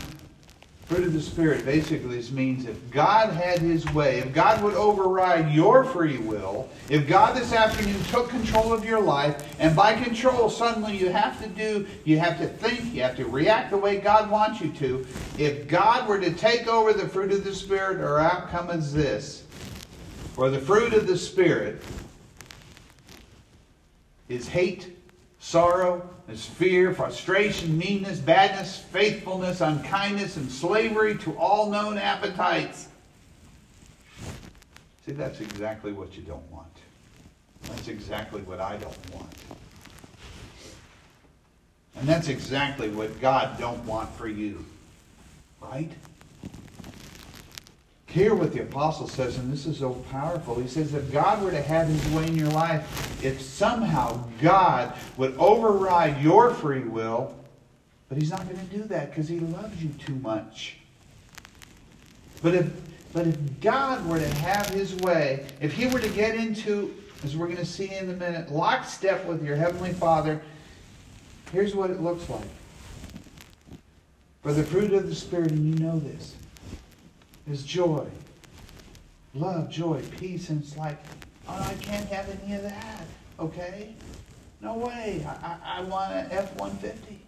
Fruit 0.86 1.08
of 1.08 1.14
the 1.14 1.22
Spirit 1.22 1.64
basically 1.66 2.22
means 2.32 2.66
if 2.66 2.92
God 2.92 3.30
had 3.30 3.60
his 3.60 3.86
way, 3.94 4.20
if 4.20 4.34
God 4.34 4.62
would 4.62 4.74
override 4.74 5.52
your 5.54 5.86
free 5.86 6.18
will, 6.18 6.70
if 6.90 7.08
God 7.08 7.38
this 7.38 7.54
afternoon 7.54 8.04
took 8.06 8.30
control 8.30 8.74
of 8.74 8.84
your 8.84 9.00
life, 9.00 9.56
and 9.60 9.74
by 9.76 9.94
control 9.94 10.50
suddenly 10.50 10.98
you 10.98 11.10
have 11.10 11.42
to 11.42 11.48
do, 11.48 11.88
you 12.04 12.20
have 12.20 12.38
to 12.38 12.48
think, 12.48 12.94
you 12.94 13.02
have 13.02 13.16
to 13.16 13.26
react 13.26 13.72
the 13.72 13.78
way 13.78 14.02
God 14.02 14.30
wants 14.30 14.60
you 14.60 14.74
to, 14.74 15.08
if 15.38 15.70
God 15.70 16.08
were 16.08 16.20
to 16.20 16.32
take 16.32 16.68
over 16.68 16.92
the 16.92 17.08
fruit 17.08 17.32
of 17.32 17.46
the 17.46 17.56
Spirit, 17.56 18.02
our 18.02 18.20
outcome 18.20 18.70
is 18.70 18.94
this. 18.94 19.46
For 20.34 20.50
the 20.50 20.60
fruit 20.60 20.94
of 20.94 21.08
the 21.08 21.18
Spirit 21.18 21.82
is 24.28 24.50
hate, 24.50 24.98
sorrow, 25.40 26.08
is 26.28 26.46
fear, 26.46 26.94
frustration, 26.94 27.78
meanness, 27.78 28.20
badness, 28.20 28.80
faithfulness, 28.80 29.62
unkindness, 29.62 30.38
and 30.38 30.50
slavery 30.50 31.18
to 31.18 31.38
all 31.38 31.70
known 31.70 31.98
appetites. 31.98 32.88
See, 35.06 35.12
that's 35.12 35.42
exactly 35.42 35.92
what 35.92 36.16
you 36.16 36.24
don't 36.24 36.50
want. 36.50 36.68
That's 37.64 37.88
exactly 37.88 38.42
what 38.42 38.60
I 38.60 38.78
don't 38.78 39.14
want. 39.14 39.36
And 41.96 42.08
that's 42.08 42.30
exactly 42.30 42.90
what 42.90 43.20
God 43.22 43.60
don't 43.60 43.84
want 43.86 44.10
for 44.16 44.28
you. 44.28 44.66
Right? 45.62 45.92
Hear 48.13 48.36
what 48.36 48.54
the 48.54 48.62
apostle 48.62 49.08
says, 49.08 49.39
and 49.39 49.52
this 49.52 49.65
is 49.65 49.80
so 49.80 49.93
powerful. 50.12 50.60
He 50.60 50.67
says, 50.67 50.93
if 50.93 51.12
God 51.12 51.41
were 51.41 51.49
to 51.49 51.63
have 51.63 51.88
his 51.88 52.08
way 52.10 52.28
in 52.28 52.36
your 52.36 52.49
life, 52.49 53.23
if 53.26 53.41
somehow 53.41 54.23
God 54.39 54.93
would 55.17 55.36
override 55.38 56.21
your 56.21 56.54
free 56.54 56.84
will, 56.84 57.36
but 58.10 58.19
he's 58.19 58.30
not 58.30 58.47
going 58.47 58.60
to 58.60 58.78
do 58.78 58.84
that 58.84 59.10
because 59.10 59.28
he 59.28 59.39
loves 59.39 59.84
you 59.84 59.89
too 59.97 60.13
much. 60.17 60.78
But 62.43 62.54
if, 62.54 62.71
but 63.13 63.26
if 63.26 63.60
God 63.62 64.08
were 64.08 64.19
to 64.19 64.36
have 64.36 64.69
his 64.69 64.93
way, 64.97 65.47
if 65.60 65.73
he 65.73 65.88
were 65.88 65.99
to 65.99 66.10
get 66.10 66.36
into, 66.36 66.93
as 67.23 67.36
we're 67.36 67.47
going 67.47 67.58
to 67.58 67.65
see 67.65 67.95
in 67.95 68.12
a 68.12 68.13
minute, 68.13 68.52
lockstep 68.52 69.26
with 69.26 69.43
your 69.43 69.56
Heavenly 69.56 69.91
Father, 69.91 70.39
here's 71.52 71.73
what 71.73 71.89
it 71.89 71.99
looks 71.99 72.30
like. 72.30 72.45
For 74.43 74.54
the 74.54 74.63
fruit 74.63 74.93
of 74.93 75.10
the 75.10 75.15
Spirit, 75.15 75.49
and 75.49 75.80
you 75.80 75.84
know 75.84 75.97
this 75.97 76.36
is 77.49 77.63
joy, 77.63 78.06
love, 79.34 79.69
joy, 79.69 80.01
peace. 80.17 80.49
And 80.49 80.62
it's 80.62 80.77
like, 80.77 80.97
oh, 81.47 81.67
I 81.69 81.73
can't 81.75 82.08
have 82.10 82.29
any 82.43 82.56
of 82.56 82.63
that. 82.63 83.06
Okay? 83.39 83.93
No 84.62 84.77
way. 84.77 85.25
I, 85.27 85.47
I, 85.47 85.79
I 85.79 85.82
want 85.84 86.13
an 86.13 86.27
F 86.32 86.56
150. 86.56 87.19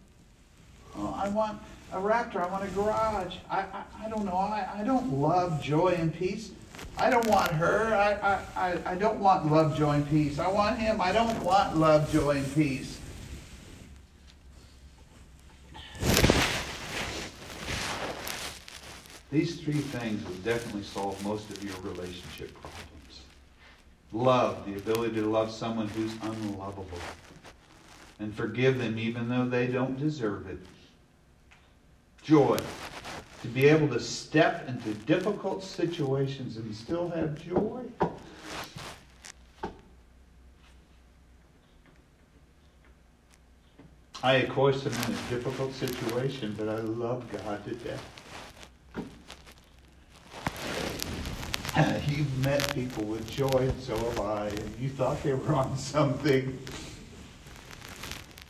Oh, 0.97 1.19
I 1.21 1.28
want 1.30 1.60
a 1.91 1.97
Raptor. 1.97 2.38
I 2.38 2.47
want 2.47 2.63
a 2.63 2.67
garage. 2.73 3.36
I, 3.49 3.60
I, 3.60 3.84
I 4.06 4.10
don't 4.10 4.25
know. 4.25 4.38
I, 4.38 4.67
I 4.78 4.84
don't 4.84 5.12
love 5.13 5.62
joy 5.62 5.95
and 5.97 6.13
peace. 6.13 6.51
I 6.97 7.10
don't 7.10 7.28
want 7.28 7.51
her. 7.51 7.93
I, 7.93 8.39
I, 8.56 8.80
I 8.86 8.95
don't 8.95 9.19
want 9.19 9.51
love, 9.51 9.78
joy, 9.78 9.91
and 9.91 10.10
peace. 10.10 10.39
I 10.39 10.47
want 10.47 10.80
him. 10.80 11.01
I 11.01 11.12
don't 11.12 11.43
want 11.43 11.78
love, 11.78 12.12
joy, 12.12 12.38
and 12.38 12.56
peace. 12.56 12.95
These 19.36 19.60
three 19.60 19.74
things 19.74 20.26
will 20.26 20.36
definitely 20.45 20.84
solve 20.84 21.21
most 21.21 21.50
of 21.50 21.62
your 21.62 21.76
relationship 21.82 22.54
problems. 22.54 23.24
Love, 24.13 24.65
the 24.65 24.78
ability 24.78 25.15
to 25.15 25.30
love 25.30 25.52
someone 25.52 25.89
who's 25.89 26.13
unlovable. 26.21 27.00
And 28.19 28.34
forgive 28.34 28.78
them 28.78 28.98
even 28.98 29.28
though 29.28 29.45
they 29.45 29.67
don't 29.67 30.00
deserve 30.00 30.48
it. 30.48 30.60
Joy, 32.24 32.58
to 33.41 33.48
be 33.50 33.65
able 33.65 33.89
to 33.89 34.00
step 34.00 34.69
into 34.69 34.93
difficult 34.93 35.65
situations 35.65 36.56
and 36.56 36.74
still 36.74 37.10
have 37.10 37.36
joy. 37.45 37.82
I, 44.24 44.36
of 44.36 44.50
course, 44.52 44.86
am 44.86 44.93
in 44.93 45.12
a 45.12 45.30
difficult 45.30 45.74
situation, 45.74 46.56
but 46.58 46.69
I 46.69 46.78
love 46.78 47.30
God 47.34 47.65
to 47.65 47.76
death. 47.76 48.14
You've 52.08 52.38
met 52.46 52.74
people 52.74 53.04
with 53.04 53.30
joy, 53.30 53.50
and 53.50 53.82
so 53.82 53.98
have 53.98 54.20
I, 54.22 54.48
and 54.48 54.76
you 54.80 54.88
thought 54.88 55.22
they 55.24 55.34
were 55.34 55.54
on 55.54 55.78
something. 55.78 56.58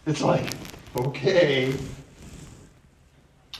It's 0.05 0.21
like, 0.21 0.53
okay. 0.95 1.73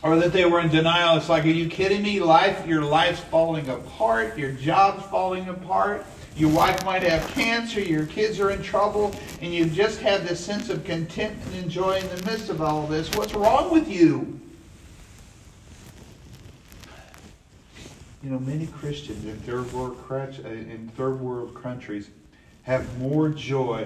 Or 0.03 0.17
that 0.17 0.33
they 0.33 0.45
were 0.45 0.59
in 0.59 0.69
denial. 0.69 1.17
It's 1.17 1.29
like, 1.29 1.45
are 1.45 1.47
you 1.47 1.67
kidding 1.67 2.03
me? 2.03 2.19
Life, 2.19 2.67
your 2.67 2.83
life's 2.83 3.21
falling 3.21 3.67
apart, 3.69 4.37
your 4.37 4.51
job's 4.51 5.03
falling 5.07 5.49
apart, 5.49 6.05
your 6.35 6.51
wife 6.51 6.85
might 6.85 7.01
have 7.01 7.27
cancer, 7.31 7.79
your 7.79 8.05
kids 8.05 8.39
are 8.39 8.51
in 8.51 8.61
trouble, 8.61 9.15
and 9.41 9.51
you 9.51 9.65
just 9.65 9.99
have 10.01 10.27
this 10.27 10.45
sense 10.45 10.69
of 10.69 10.83
contentment 10.83 11.55
and 11.55 11.71
joy 11.71 11.93
in 11.93 12.07
the 12.09 12.23
midst 12.29 12.51
of 12.51 12.61
all 12.61 12.85
this. 12.85 13.09
What's 13.15 13.33
wrong 13.33 13.71
with 13.71 13.89
you? 13.89 14.34
You 18.25 18.31
know, 18.31 18.39
many 18.39 18.65
Christians 18.65 19.23
in 19.25 19.37
third 19.41 19.71
world 19.71 19.95
uh, 20.09 20.47
in 20.47 20.91
third 20.97 21.19
world 21.19 21.53
countries 21.61 22.09
have 22.63 22.97
more 22.97 23.29
joy 23.29 23.85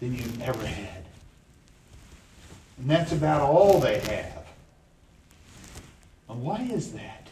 than 0.00 0.16
you've 0.16 0.42
ever 0.42 0.66
had. 0.66 1.04
And 2.78 2.90
that's 2.90 3.12
about 3.12 3.40
all 3.40 3.78
they 3.78 4.00
have. 4.00 4.48
And 6.28 6.42
why 6.42 6.68
is 6.72 6.92
that? 6.94 7.28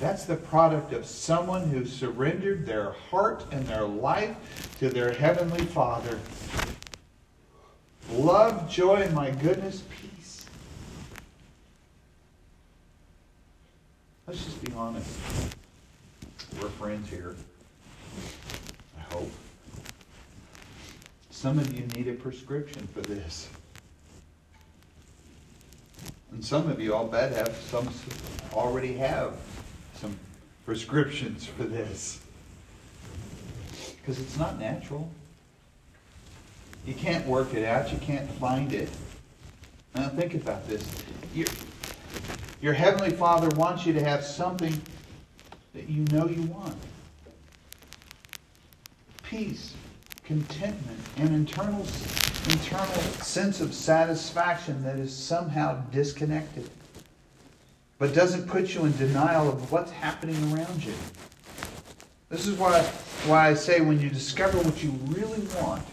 That's 0.00 0.24
the 0.24 0.34
product 0.34 0.92
of 0.92 1.06
someone 1.06 1.68
who 1.68 1.86
surrendered 1.86 2.66
their 2.66 2.90
heart 2.90 3.44
and 3.52 3.64
their 3.68 3.84
life 3.84 4.74
to 4.80 4.88
their 4.88 5.12
Heavenly 5.12 5.64
Father. 5.66 6.18
Love, 8.10 8.68
joy, 8.68 9.08
my 9.10 9.30
goodness, 9.30 9.84
peace. 9.88 10.13
Let's 14.26 14.42
just 14.42 14.64
be 14.64 14.72
honest. 14.72 15.20
We're 16.60 16.68
friends 16.70 17.10
here. 17.10 17.36
I 18.96 19.14
hope. 19.14 19.30
Some 21.30 21.58
of 21.58 21.74
you 21.74 21.86
need 21.88 22.08
a 22.08 22.14
prescription 22.14 22.88
for 22.94 23.02
this. 23.02 23.50
And 26.32 26.42
some 26.42 26.70
of 26.70 26.80
you, 26.80 26.94
I'll 26.94 27.06
bet, 27.06 27.32
have 27.32 27.54
some 27.54 27.88
already 28.54 28.94
have 28.94 29.34
some 29.94 30.16
prescriptions 30.64 31.44
for 31.44 31.64
this. 31.64 32.20
Because 33.96 34.18
it's 34.18 34.38
not 34.38 34.58
natural. 34.58 35.10
You 36.86 36.94
can't 36.94 37.26
work 37.26 37.52
it 37.52 37.64
out. 37.64 37.92
You 37.92 37.98
can't 37.98 38.30
find 38.32 38.72
it. 38.72 38.88
Now 39.94 40.08
think 40.08 40.34
about 40.34 40.66
this. 40.66 40.90
Your, 41.34 41.46
your 42.64 42.72
Heavenly 42.72 43.10
Father 43.10 43.54
wants 43.56 43.84
you 43.84 43.92
to 43.92 44.02
have 44.02 44.24
something 44.24 44.80
that 45.74 45.86
you 45.86 46.02
know 46.04 46.26
you 46.26 46.40
want. 46.44 46.74
Peace, 49.22 49.74
contentment, 50.24 50.98
an 51.18 51.34
internal, 51.34 51.86
internal 52.48 53.02
sense 53.20 53.60
of 53.60 53.74
satisfaction 53.74 54.82
that 54.82 54.96
is 54.98 55.14
somehow 55.14 55.74
disconnected 55.92 56.70
but 57.98 58.14
doesn't 58.14 58.48
put 58.48 58.74
you 58.74 58.86
in 58.86 58.96
denial 58.96 59.50
of 59.50 59.70
what's 59.70 59.90
happening 59.90 60.36
around 60.50 60.82
you. 60.82 60.94
This 62.30 62.46
is 62.46 62.58
why, 62.58 62.80
why 63.26 63.50
I 63.50 63.54
say 63.54 63.82
when 63.82 64.00
you 64.00 64.08
discover 64.08 64.56
what 64.56 64.82
you 64.82 64.88
really 65.08 65.46
want, 65.60 65.84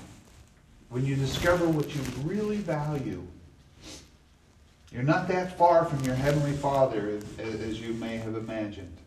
when 0.87 1.05
you 1.05 1.17
discover 1.17 1.67
what 1.67 1.93
you 1.93 2.01
really 2.23 2.57
value, 2.57 3.27
you're 4.91 5.03
not 5.03 5.27
that 5.29 5.57
far 5.57 5.85
from 5.85 6.03
your 6.03 6.15
Heavenly 6.15 6.51
Father 6.51 7.19
as 7.39 7.79
you 7.79 7.93
may 7.93 8.17
have 8.17 8.35
imagined. 8.35 8.97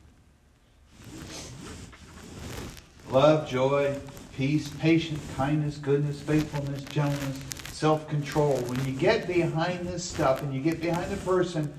Love, 3.11 3.47
joy, 3.47 3.95
peace, 4.35 4.69
patience, 4.69 5.21
kindness, 5.37 5.77
goodness, 5.77 6.21
faithfulness, 6.21 6.83
gentleness, 6.85 7.39
self 7.71 8.09
control. 8.09 8.57
When 8.63 8.83
you 8.87 8.93
get 8.93 9.27
behind 9.27 9.87
this 9.87 10.03
stuff 10.03 10.43
and 10.43 10.55
you 10.55 10.61
get 10.61 10.81
behind 10.81 11.11
the 11.11 11.19
person, 11.19 11.73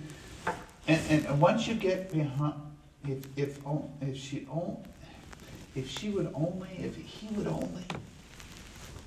and, 0.87 1.01
and 1.09 1.41
once 1.41 1.67
you 1.67 1.73
get 1.73 2.11
behind, 2.11 2.53
if, 3.07 3.25
if, 3.35 3.65
oh, 3.65 3.89
if 4.01 4.15
she 4.15 4.47
only, 4.51 4.77
if 5.75 5.89
she 5.89 6.09
would 6.09 6.31
only, 6.35 6.69
if 6.77 6.95
he 6.95 7.27
would 7.35 7.47
only, 7.47 7.83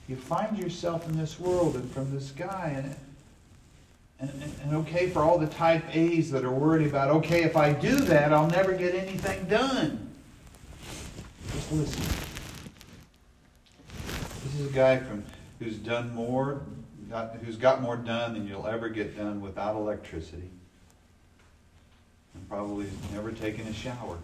you 0.08 0.16
find 0.16 0.58
yourself 0.58 1.08
in 1.08 1.16
this 1.16 1.38
world 1.38 1.76
and 1.76 1.90
from 1.92 2.12
this 2.12 2.32
guy, 2.32 2.72
and, 2.74 2.96
and, 4.20 4.30
and, 4.62 4.74
okay 4.74 5.08
for 5.08 5.22
all 5.22 5.38
the 5.38 5.46
type 5.46 5.84
A's 5.94 6.30
that 6.32 6.44
are 6.44 6.50
worried 6.50 6.86
about, 6.86 7.10
okay, 7.10 7.42
if 7.44 7.56
I 7.56 7.72
do 7.72 7.96
that, 7.96 8.32
I'll 8.32 8.50
never 8.50 8.72
get 8.72 8.94
anything 8.94 9.46
done. 9.46 10.10
Just 11.52 11.72
listen. 11.72 12.02
This 14.44 14.54
is 14.60 14.70
a 14.70 14.72
guy 14.72 14.98
from 14.98 15.24
who's 15.60 15.76
done 15.76 16.12
more, 16.14 16.62
got, 17.08 17.36
who's 17.44 17.56
got 17.56 17.80
more 17.80 17.96
done 17.96 18.34
than 18.34 18.46
you'll 18.46 18.66
ever 18.66 18.88
get 18.88 19.16
done 19.16 19.40
without 19.40 19.76
electricity 19.76 20.50
and 22.34 22.48
probably 22.48 22.86
never 23.12 23.32
taken 23.32 23.66
a 23.68 23.72
shower. 23.72 24.18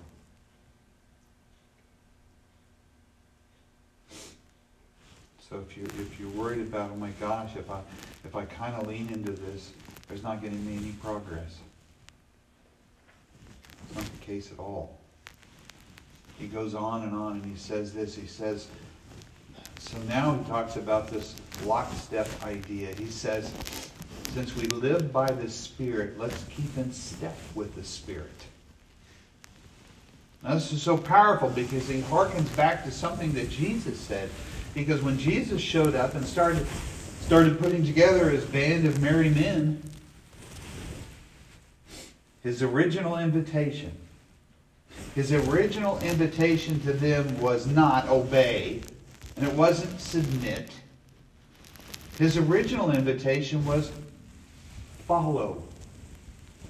So 5.49 5.63
if 5.69 5.77
you 5.77 5.85
if 5.85 6.19
you're 6.19 6.31
worried 6.31 6.61
about, 6.61 6.91
oh 6.93 6.97
my 6.97 7.11
gosh, 7.21 7.51
if 7.57 7.71
I 7.71 7.81
if 8.25 8.35
I 8.35 8.45
kind 8.47 8.75
of 8.75 8.87
lean 8.87 9.09
into 9.11 9.33
this, 9.33 9.73
there's 10.09 10.23
not 10.23 10.41
going 10.41 10.53
to 10.53 10.59
be 10.59 10.77
any 10.77 10.93
progress. 11.03 11.59
It's 13.87 13.97
not 13.97 14.05
the 14.05 14.27
case 14.27 14.51
at 14.53 14.59
all. 14.59 14.99
He 16.39 16.47
goes 16.47 16.75
on 16.75 17.03
and 17.03 17.15
on, 17.15 17.35
and 17.35 17.45
he 17.45 17.57
says 17.57 17.93
this. 17.93 18.15
He 18.15 18.27
says, 18.27 18.69
so 19.79 19.99
now 20.09 20.35
he 20.35 20.45
talks 20.45 20.77
about 20.77 21.09
this 21.09 21.37
lockstep 21.65 22.29
idea. 22.45 22.95
He 22.95 23.07
says, 23.07 23.53
since 24.33 24.57
we 24.57 24.65
live 24.65 25.13
by 25.13 25.27
the 25.27 25.49
Spirit, 25.49 26.19
let's 26.19 26.43
keep 26.45 26.77
in 26.77 26.93
step 26.93 27.37
with 27.55 27.75
the 27.77 27.85
Spirit. 27.85 28.31
Now, 30.43 30.55
this 30.55 30.73
is 30.73 30.83
so 30.83 30.99
powerful 30.99 31.49
because 31.49 31.89
he 31.89 32.03
harkens 32.03 32.55
back 32.57 32.85
to 32.85 32.91
something 32.91 33.33
that 33.33 33.49
Jesus 33.49 33.99
said. 33.99 34.29
Because 34.75 35.03
when 35.03 35.17
Jesus 35.19 35.63
showed 35.63 35.95
up 35.95 36.15
and 36.15 36.27
started, 36.27 36.67
started 37.21 37.59
putting 37.59 37.85
together 37.87 38.29
his 38.29 38.45
band 38.45 38.87
of 38.87 39.01
merry 39.01 39.31
men, 39.31 39.81
his 42.45 42.63
original 42.63 43.19
invitation, 43.19 43.91
his 45.15 45.33
original 45.33 45.99
invitation 46.01 46.79
to 46.83 46.93
them 46.93 47.41
was 47.41 47.67
not 47.67 48.07
obey, 48.09 48.83
and 49.37 49.49
it 49.49 49.55
wasn't 49.55 49.99
submit. 49.99 50.71
His 52.19 52.37
original 52.37 52.93
invitation 52.93 53.65
was 53.65 53.91
follow. 55.09 55.63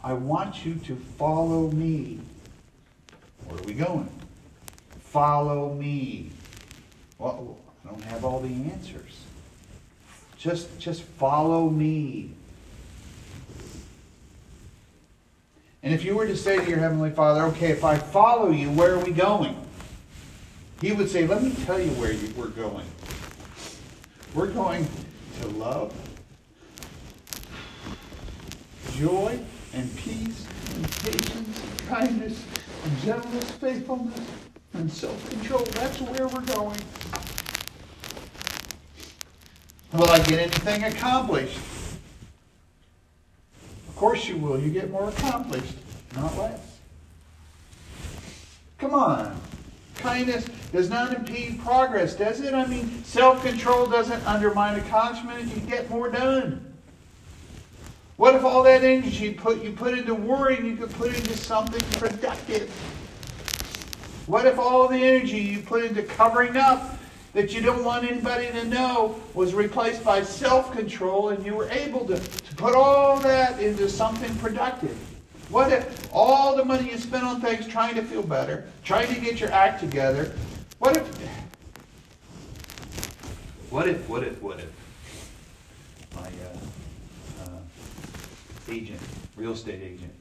I 0.03 0.13
want 0.13 0.65
you 0.65 0.77
to 0.77 0.97
follow 1.19 1.71
me. 1.73 2.21
Where 3.49 3.59
are 3.59 3.65
we 3.65 3.75
going? 3.75 4.09
Follow 5.01 5.75
me. 5.75 6.31
Well, 7.19 7.59
I 7.85 7.91
don't 7.91 8.05
have 8.05 8.25
all 8.25 8.41
the 8.41 8.71
answers. 8.71 9.21
Just, 10.39 10.79
just 10.79 11.03
follow 11.03 11.69
me. 11.69 12.31
And 15.85 15.93
if 15.93 16.03
you 16.03 16.17
were 16.17 16.27
to 16.27 16.35
say 16.35 16.57
to 16.57 16.67
your 16.67 16.79
Heavenly 16.79 17.11
Father, 17.11 17.43
okay, 17.43 17.71
if 17.71 17.85
I 17.85 17.99
follow 17.99 18.51
you, 18.51 18.71
where 18.71 18.95
are 18.95 19.05
we 19.05 19.11
going? 19.13 19.55
He 20.81 20.93
would 20.93 21.11
say, 21.11 21.27
let 21.27 21.43
me 21.43 21.53
tell 21.67 21.79
you 21.79 21.91
where 21.91 22.11
you, 22.11 22.33
we're 22.39 22.49
going. 22.49 22.87
We're 24.33 24.51
going 24.51 24.89
to 25.43 25.49
love 25.49 25.93
joy 28.97 29.39
and 29.75 29.95
peace 29.99 30.47
and 30.75 30.91
patience 30.91 31.61
and 31.61 31.89
kindness 31.89 32.43
and 32.85 32.99
gentleness, 33.03 33.51
faithfulness, 33.51 34.21
and 34.73 34.91
self-control. 34.91 35.65
That's 35.73 36.01
where 36.01 36.29
we're 36.29 36.41
going. 36.47 36.81
Will 39.93 40.09
I 40.09 40.19
get 40.21 40.39
anything 40.41 40.85
accomplished? 40.85 41.59
Of 43.95 44.01
course 44.01 44.29
you 44.29 44.37
will. 44.37 44.59
You 44.59 44.73
get 44.73 44.91
more 44.91 45.09
accomplished, 45.09 45.77
not 46.17 46.37
less. 46.37 46.79
Come 48.79 48.93
on. 48.93 49.41
Kindness 49.95 50.47
does 50.73 50.91
not 50.91 51.15
impede 51.15 51.61
progress, 51.61 52.17
does 52.17 52.41
it? 52.41 52.55
I 52.55 52.67
mean, 52.67 53.05
self-control 53.05 53.87
doesn't 53.87 54.27
undermine 54.27 54.81
accomplishment. 54.81 55.55
You 55.55 55.61
get 55.71 55.89
more 55.91 56.11
done. 56.11 56.75
What 58.17 58.35
if 58.35 58.45
all 58.45 58.65
that 58.65 58.83
energy 58.83 59.27
you 59.27 59.33
put, 59.35 59.63
you 59.63 59.71
put 59.71 59.97
into 59.97 60.13
worrying, 60.13 60.67
you 60.67 60.77
could 60.77 60.91
put 60.95 61.15
into 61.15 61.37
something 61.37 61.81
productive? 62.01 62.69
What 64.27 64.45
if 64.45 64.59
all 64.59 64.89
the 64.89 64.97
energy 64.97 65.39
you 65.39 65.61
put 65.61 65.85
into 65.85 66.03
covering 66.03 66.57
up 66.57 66.99
that 67.35 67.53
you 67.53 67.61
don't 67.61 67.85
want 67.85 68.05
anybody 68.05 68.47
to 68.47 68.65
know 68.65 69.21
was 69.35 69.53
replaced 69.53 70.03
by 70.03 70.23
self 70.23 70.73
control 70.73 71.29
and 71.31 71.45
you 71.45 71.55
were 71.55 71.69
able 71.69 72.07
to, 72.07 72.17
to 72.17 72.55
put 72.57 72.75
all 72.75 73.19
that 73.19 73.61
into 73.61 73.89
something 73.89 74.35
productive? 74.37 74.97
What 75.51 75.73
if 75.73 76.09
all 76.13 76.57
the 76.57 76.65
money 76.65 76.91
you 76.91 76.97
spent 76.97 77.25
on 77.25 77.41
things 77.41 77.67
trying 77.67 77.97
to 77.97 78.03
feel 78.03 78.23
better, 78.23 78.65
trying 78.83 79.13
to 79.13 79.21
get 79.21 79.39
your 79.41 79.53
act 79.53 79.81
together, 79.81 80.33
what 80.79 80.97
if. 80.97 81.07
What 83.71 83.89
if, 83.89 84.09
what 84.09 84.23
if, 84.23 84.41
what 84.41 84.61
if? 84.61 84.71
My, 86.15 86.23
uh, 86.23 86.55
agent, 88.69 89.01
real 89.37 89.53
estate 89.53 89.83
agent, 89.83 90.13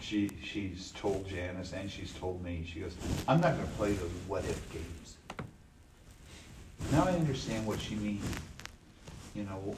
she 0.00 0.30
she's 0.42 0.92
told 0.92 1.28
Janice 1.28 1.72
and 1.72 1.90
she's 1.90 2.12
told 2.14 2.42
me, 2.44 2.66
she 2.70 2.80
goes, 2.80 2.94
I'm 3.26 3.40
not 3.40 3.54
going 3.56 3.66
to 3.66 3.74
play 3.74 3.92
those 3.92 4.10
what 4.26 4.44
if 4.44 4.72
games. 4.72 5.16
Now 6.90 7.04
I 7.04 7.12
understand 7.12 7.66
what 7.66 7.80
she 7.80 7.96
means. 7.96 8.24
You 9.34 9.44
know, 9.44 9.76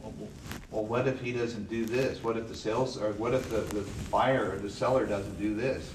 well, 0.70 0.84
what 0.84 1.08
if 1.08 1.20
he 1.20 1.32
doesn't 1.32 1.68
do 1.68 1.84
this? 1.84 2.22
What 2.22 2.36
if 2.36 2.48
the 2.48 2.54
sales, 2.54 2.96
or 2.96 3.12
what 3.12 3.34
if 3.34 3.50
the, 3.50 3.60
the 3.74 3.84
buyer 4.10 4.52
or 4.52 4.58
the 4.58 4.70
seller 4.70 5.06
doesn't 5.06 5.38
do 5.38 5.54
this? 5.54 5.92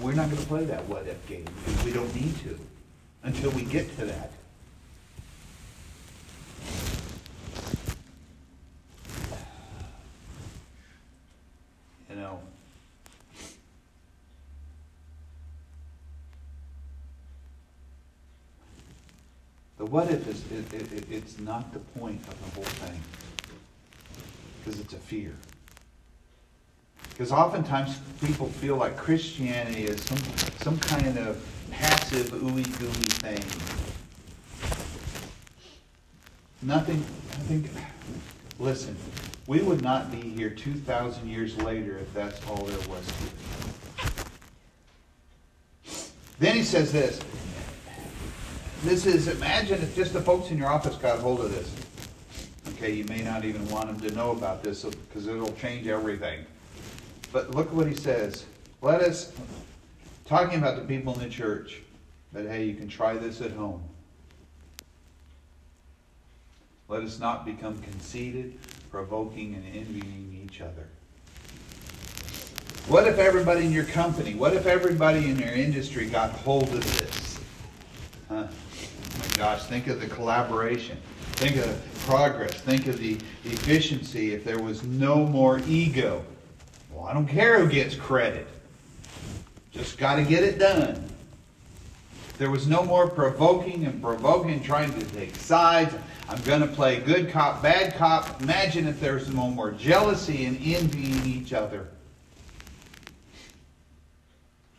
We're 0.00 0.12
not 0.12 0.30
going 0.30 0.40
to 0.40 0.48
play 0.48 0.64
that 0.66 0.84
what 0.88 1.06
if 1.06 1.26
game 1.26 1.44
because 1.44 1.84
we 1.84 1.92
don't 1.92 2.14
need 2.14 2.36
to 2.44 2.58
until 3.24 3.50
we 3.50 3.62
get 3.62 3.94
to 3.98 4.06
that. 4.06 4.32
The 19.81 19.81
what 19.92 20.10
if 20.10 20.26
is 20.26 20.42
it, 20.50 20.72
it, 20.72 20.90
it, 20.90 21.04
it's 21.10 21.38
not 21.38 21.70
the 21.74 21.78
point 22.00 22.18
of 22.26 22.38
the 22.38 22.54
whole 22.54 22.64
thing. 22.64 22.98
Because 24.64 24.80
it's 24.80 24.94
a 24.94 24.96
fear. 24.96 25.34
Because 27.10 27.30
oftentimes 27.30 28.00
people 28.24 28.46
feel 28.46 28.76
like 28.76 28.96
Christianity 28.96 29.84
is 29.84 30.02
some, 30.02 30.16
some 30.62 30.78
kind 30.78 31.18
of 31.18 31.46
passive, 31.70 32.28
ooey 32.28 32.64
gooey 32.78 33.10
thing. 33.20 33.44
Nothing, 36.62 37.04
I 37.32 37.42
think, 37.44 37.68
Listen, 38.58 38.96
we 39.46 39.60
would 39.60 39.82
not 39.82 40.10
be 40.10 40.20
here 40.20 40.48
2,000 40.48 41.28
years 41.28 41.58
later 41.58 41.98
if 41.98 42.14
that's 42.14 42.40
all 42.48 42.64
there 42.64 42.88
was 42.88 43.06
to 43.06 43.24
it. 43.24 43.32
Then 46.38 46.56
he 46.56 46.62
says 46.62 46.92
this. 46.92 47.20
This 48.82 49.06
is, 49.06 49.28
imagine 49.28 49.80
if 49.80 49.94
just 49.94 50.12
the 50.12 50.20
folks 50.20 50.50
in 50.50 50.58
your 50.58 50.66
office 50.66 50.96
got 50.96 51.20
hold 51.20 51.40
of 51.40 51.52
this. 51.52 51.72
Okay, 52.74 52.92
you 52.92 53.04
may 53.04 53.22
not 53.22 53.44
even 53.44 53.64
want 53.68 53.86
them 53.86 54.00
to 54.10 54.12
know 54.16 54.32
about 54.32 54.64
this 54.64 54.84
because 54.84 55.28
it'll 55.28 55.52
change 55.52 55.86
everything. 55.86 56.44
But 57.32 57.54
look 57.54 57.72
what 57.72 57.86
he 57.86 57.94
says. 57.94 58.44
Let 58.80 59.00
us, 59.00 59.32
talking 60.26 60.58
about 60.58 60.74
the 60.74 60.82
people 60.82 61.14
in 61.14 61.20
the 61.20 61.28
church, 61.28 61.80
but 62.32 62.44
hey, 62.44 62.64
you 62.64 62.74
can 62.74 62.88
try 62.88 63.14
this 63.14 63.40
at 63.40 63.52
home. 63.52 63.84
Let 66.88 67.04
us 67.04 67.20
not 67.20 67.46
become 67.46 67.80
conceited, 67.82 68.58
provoking, 68.90 69.54
and 69.54 69.64
envying 69.76 70.44
each 70.44 70.60
other. 70.60 70.88
What 72.88 73.06
if 73.06 73.18
everybody 73.18 73.64
in 73.64 73.70
your 73.70 73.84
company, 73.84 74.34
what 74.34 74.54
if 74.54 74.66
everybody 74.66 75.30
in 75.30 75.38
your 75.38 75.52
industry 75.52 76.06
got 76.06 76.32
hold 76.32 76.64
of 76.64 76.98
this? 76.98 77.38
Huh? 78.28 78.48
Gosh, 79.36 79.64
think 79.64 79.86
of 79.88 80.00
the 80.00 80.06
collaboration. 80.06 80.98
Think 81.32 81.56
of 81.56 81.66
the 81.66 82.00
progress. 82.06 82.52
Think 82.52 82.86
of 82.86 82.98
the 82.98 83.18
efficiency 83.44 84.34
if 84.34 84.44
there 84.44 84.60
was 84.60 84.82
no 84.82 85.26
more 85.26 85.60
ego. 85.66 86.24
Well, 86.92 87.06
I 87.06 87.14
don't 87.14 87.26
care 87.26 87.58
who 87.58 87.68
gets 87.68 87.94
credit. 87.94 88.46
Just 89.72 89.98
got 89.98 90.16
to 90.16 90.22
get 90.22 90.44
it 90.44 90.58
done. 90.58 91.08
There 92.38 92.50
was 92.50 92.66
no 92.66 92.84
more 92.84 93.08
provoking 93.08 93.86
and 93.86 94.02
provoking, 94.02 94.62
trying 94.62 94.92
to 94.98 95.06
take 95.06 95.34
sides. 95.36 95.94
I'm 96.28 96.40
going 96.42 96.60
to 96.60 96.66
play 96.66 97.00
good 97.00 97.30
cop, 97.30 97.62
bad 97.62 97.94
cop. 97.94 98.42
Imagine 98.42 98.86
if 98.86 99.00
there's 99.00 99.28
no 99.28 99.48
more 99.48 99.70
jealousy 99.70 100.44
and 100.44 100.56
envying 100.62 101.24
each 101.24 101.52
other. 101.52 101.88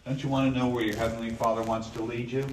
Don't 0.06 0.22
you 0.22 0.30
want 0.30 0.54
to 0.54 0.60
know 0.60 0.68
where 0.68 0.84
your 0.84 0.98
Heavenly 0.98 1.30
Father 1.32 1.62
wants 1.62 1.90
to 1.92 2.04
lead 2.04 2.32
you? 2.32 2.46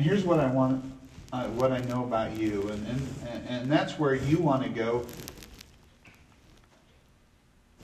And 0.00 0.08
here's 0.08 0.24
what 0.24 0.40
I 0.40 0.46
want, 0.46 0.82
uh, 1.30 1.48
what 1.48 1.72
I 1.72 1.80
know 1.80 2.04
about 2.04 2.34
you, 2.34 2.70
and, 2.70 2.86
and, 3.28 3.46
and 3.46 3.70
that's 3.70 3.98
where 3.98 4.14
you 4.14 4.38
want 4.38 4.62
to 4.62 4.70
go. 4.70 5.04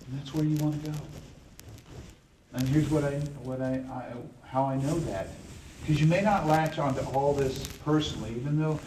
And 0.00 0.18
that's 0.18 0.32
where 0.32 0.42
you 0.42 0.56
want 0.56 0.82
to 0.82 0.92
go. 0.92 0.96
And 2.54 2.66
here's 2.70 2.88
what 2.88 3.04
I, 3.04 3.16
what 3.42 3.60
I, 3.60 3.82
I 3.92 4.14
how 4.46 4.64
I 4.64 4.76
know 4.76 4.98
that. 5.00 5.28
Because 5.82 6.00
you 6.00 6.06
may 6.06 6.22
not 6.22 6.46
latch 6.46 6.78
onto 6.78 7.02
all 7.10 7.34
this 7.34 7.66
personally, 7.84 8.30
even 8.30 8.58
though 8.58 8.80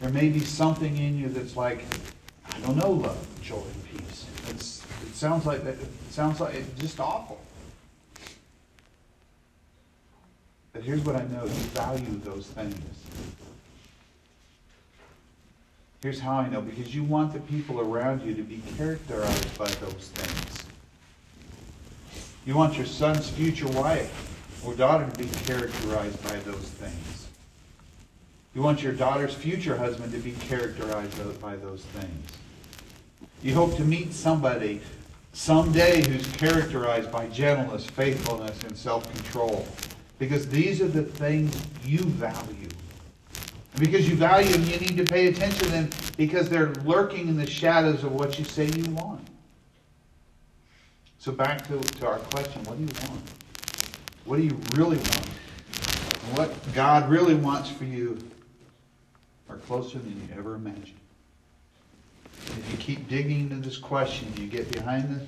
there 0.00 0.10
may 0.10 0.28
be 0.28 0.38
something 0.38 0.96
in 0.96 1.18
you 1.18 1.28
that's 1.28 1.56
like, 1.56 1.84
I 2.54 2.60
don't 2.60 2.76
know, 2.76 2.92
love, 2.92 3.26
joy, 3.42 3.56
and 3.56 3.98
peace. 3.98 4.26
It's, 4.48 4.86
it 5.02 5.16
sounds 5.16 5.44
like 5.44 5.64
that. 5.64 5.74
It 5.74 5.90
sounds 6.10 6.38
like 6.38 6.54
it's 6.54 6.80
just 6.80 7.00
awful. 7.00 7.40
But 10.76 10.84
here's 10.84 11.00
what 11.06 11.16
I 11.16 11.24
know: 11.28 11.44
you 11.44 11.62
value 11.72 12.20
those 12.22 12.48
things. 12.48 12.76
Here's 16.02 16.20
how 16.20 16.34
I 16.34 16.50
know: 16.50 16.60
because 16.60 16.94
you 16.94 17.02
want 17.02 17.32
the 17.32 17.40
people 17.40 17.80
around 17.80 18.20
you 18.20 18.34
to 18.34 18.42
be 18.42 18.60
characterized 18.76 19.56
by 19.56 19.68
those 19.68 20.12
things. 20.12 20.66
You 22.44 22.54
want 22.56 22.76
your 22.76 22.84
son's 22.84 23.30
future 23.30 23.68
wife 23.68 24.62
or 24.66 24.74
daughter 24.74 25.10
to 25.10 25.18
be 25.18 25.30
characterized 25.46 26.22
by 26.22 26.36
those 26.40 26.68
things. 26.68 27.28
You 28.54 28.60
want 28.60 28.82
your 28.82 28.92
daughter's 28.92 29.32
future 29.32 29.78
husband 29.78 30.12
to 30.12 30.18
be 30.18 30.32
characterized 30.32 31.40
by 31.40 31.56
those 31.56 31.84
things. 31.86 32.32
You 33.42 33.54
hope 33.54 33.76
to 33.76 33.82
meet 33.82 34.12
somebody 34.12 34.82
someday 35.32 36.06
who's 36.06 36.26
characterized 36.32 37.10
by 37.10 37.28
gentleness, 37.28 37.86
faithfulness, 37.86 38.62
and 38.62 38.76
self 38.76 39.10
control. 39.10 39.66
Because 40.18 40.48
these 40.48 40.80
are 40.80 40.88
the 40.88 41.02
things 41.02 41.54
you 41.84 41.98
value. 41.98 42.68
And 43.74 43.84
because 43.84 44.08
you 44.08 44.16
value 44.16 44.50
them, 44.50 44.64
you 44.64 44.78
need 44.78 44.96
to 44.96 45.04
pay 45.04 45.26
attention 45.26 45.64
to 45.64 45.70
them 45.70 45.90
because 46.16 46.48
they're 46.48 46.72
lurking 46.84 47.28
in 47.28 47.36
the 47.36 47.46
shadows 47.46 48.04
of 48.04 48.12
what 48.12 48.38
you 48.38 48.44
say 48.44 48.66
you 48.66 48.90
want. 48.92 49.26
So 51.18 51.32
back 51.32 51.66
to, 51.68 51.78
to 51.78 52.06
our 52.06 52.18
question, 52.18 52.62
what 52.64 52.78
do 52.78 52.84
you 52.84 53.08
want? 53.08 53.22
What 54.24 54.36
do 54.36 54.42
you 54.44 54.58
really 54.72 54.96
want? 54.96 55.26
And 55.26 56.38
what 56.38 56.74
God 56.74 57.10
really 57.10 57.34
wants 57.34 57.68
for 57.68 57.84
you 57.84 58.18
are 59.50 59.56
closer 59.56 59.98
than 59.98 60.12
you 60.12 60.38
ever 60.38 60.54
imagined. 60.54 60.94
If 62.46 62.68
you 62.70 62.78
keep 62.78 63.08
digging 63.08 63.40
into 63.40 63.56
this 63.56 63.76
question, 63.76 64.32
you 64.36 64.46
get 64.46 64.70
behind 64.70 65.14
the 65.14 65.20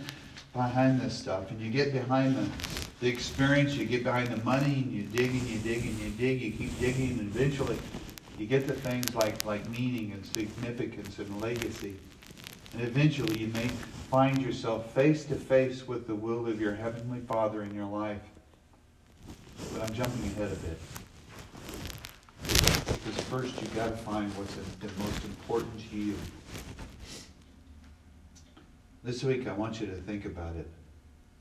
behind 0.53 1.01
this 1.01 1.17
stuff, 1.17 1.51
and 1.51 1.61
you 1.61 1.71
get 1.71 1.93
behind 1.93 2.37
the, 2.37 2.49
the 3.01 3.09
experience, 3.09 3.75
you 3.75 3.85
get 3.85 4.05
behind 4.05 4.29
the 4.29 4.43
money, 4.45 4.85
and 4.85 4.93
you 4.93 5.03
dig 5.03 5.31
and 5.31 5.43
you 5.43 5.59
dig 5.59 5.85
and 5.85 5.99
you 5.99 6.11
dig, 6.11 6.41
you 6.41 6.53
keep 6.53 6.79
digging, 6.81 7.19
and 7.19 7.35
eventually 7.35 7.79
you 8.39 8.47
get 8.47 8.67
to 8.69 8.73
things 8.73 9.15
like, 9.15 9.45
like 9.45 9.69
meaning 9.69 10.13
and 10.13 10.25
significance 10.25 11.19
and 11.19 11.41
legacy. 11.41 11.97
And 12.73 12.83
eventually 12.83 13.39
you 13.39 13.49
may 13.49 13.69
find 14.11 14.41
yourself 14.41 14.93
face 14.95 15.25
to 15.27 15.35
face 15.35 15.87
with 15.87 16.07
the 16.07 16.15
will 16.15 16.47
of 16.47 16.61
your 16.61 16.75
Heavenly 16.75 17.21
Father 17.21 17.63
in 17.63 17.75
your 17.75 17.87
life. 17.87 18.23
But 19.73 19.83
I'm 19.83 19.93
jumping 19.93 20.25
ahead 20.33 20.53
a 20.53 20.57
bit. 20.57 20.79
Because 22.43 23.25
first 23.25 23.61
you've 23.61 23.75
got 23.75 23.91
to 23.91 23.97
find 23.97 24.31
what's 24.37 24.55
the 24.55 25.03
most 25.03 25.25
important 25.25 25.91
to 25.91 25.97
you. 25.97 26.15
This 29.05 29.23
week 29.23 29.47
I 29.47 29.53
want 29.53 29.81
you 29.81 29.87
to 29.87 29.93
think 29.93 30.25
about 30.25 30.57
it. 30.57 30.69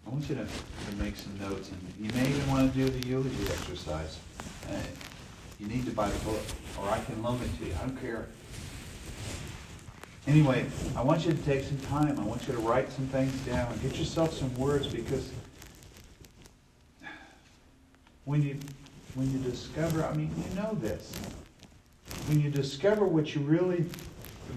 I 0.05 0.09
want 0.09 0.29
you 0.29 0.35
to, 0.35 0.45
to 0.45 0.95
make 1.03 1.15
some 1.15 1.37
notes. 1.39 1.69
And 1.69 1.93
you 1.99 2.13
may 2.13 2.29
even 2.29 2.47
want 2.49 2.71
to 2.71 2.77
do 2.77 2.89
the 2.89 3.07
eulogy 3.07 3.35
exercise. 3.49 4.19
Uh, 4.69 4.75
you 5.59 5.67
need 5.67 5.85
to 5.85 5.91
buy 5.91 6.07
the 6.09 6.19
book, 6.23 6.41
or 6.79 6.87
I 6.89 6.99
can 7.03 7.21
loan 7.23 7.41
it 7.41 7.57
to 7.59 7.65
you. 7.65 7.73
I 7.73 7.87
don't 7.87 7.99
care. 7.99 8.27
Anyway, 10.27 10.65
I 10.95 11.01
want 11.01 11.25
you 11.25 11.31
to 11.31 11.43
take 11.43 11.63
some 11.63 11.79
time. 11.79 12.19
I 12.19 12.23
want 12.23 12.47
you 12.47 12.53
to 12.53 12.59
write 12.59 12.91
some 12.91 13.07
things 13.07 13.33
down 13.41 13.77
get 13.81 13.97
yourself 13.97 14.33
some 14.33 14.53
words 14.55 14.87
because 14.87 15.31
when 18.25 18.43
you 18.43 18.59
when 19.15 19.31
you 19.31 19.39
discover, 19.39 20.05
I 20.05 20.13
mean, 20.13 20.31
you 20.37 20.55
know 20.55 20.77
this. 20.79 21.11
When 22.27 22.39
you 22.39 22.51
discover 22.51 23.05
what 23.05 23.33
you 23.33 23.41
really 23.41 23.85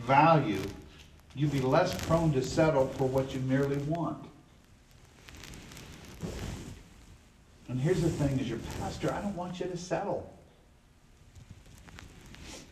value, 0.07 0.61
you'll 1.35 1.51
be 1.51 1.61
less 1.61 1.95
prone 2.07 2.33
to 2.33 2.43
settle 2.43 2.89
for 2.89 3.09
what 3.09 3.35
you 3.35 3.41
merely 3.41 3.79
want. 3.79 4.25
And 7.69 7.81
here's 7.81 8.03
the 8.03 8.11
thing 8.11 8.41
as 8.41 8.49
your 8.49 8.59
pastor, 8.81 9.13
I 9.13 9.21
don't 9.21 9.37
want 9.37 9.61
you 9.61 9.67
to 9.67 9.77
settle. 9.77 10.29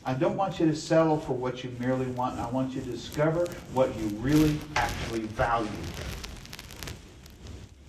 I 0.04 0.14
don't 0.14 0.36
want 0.36 0.58
you 0.58 0.66
to 0.66 0.74
settle 0.74 1.18
for 1.18 1.34
what 1.34 1.62
you 1.62 1.74
merely 1.78 2.06
want. 2.06 2.38
I 2.40 2.48
want 2.48 2.72
you 2.74 2.80
to 2.80 2.90
discover 2.90 3.46
what 3.74 3.96
you 3.96 4.08
really 4.16 4.58
actually 4.74 5.20
value. 5.20 5.68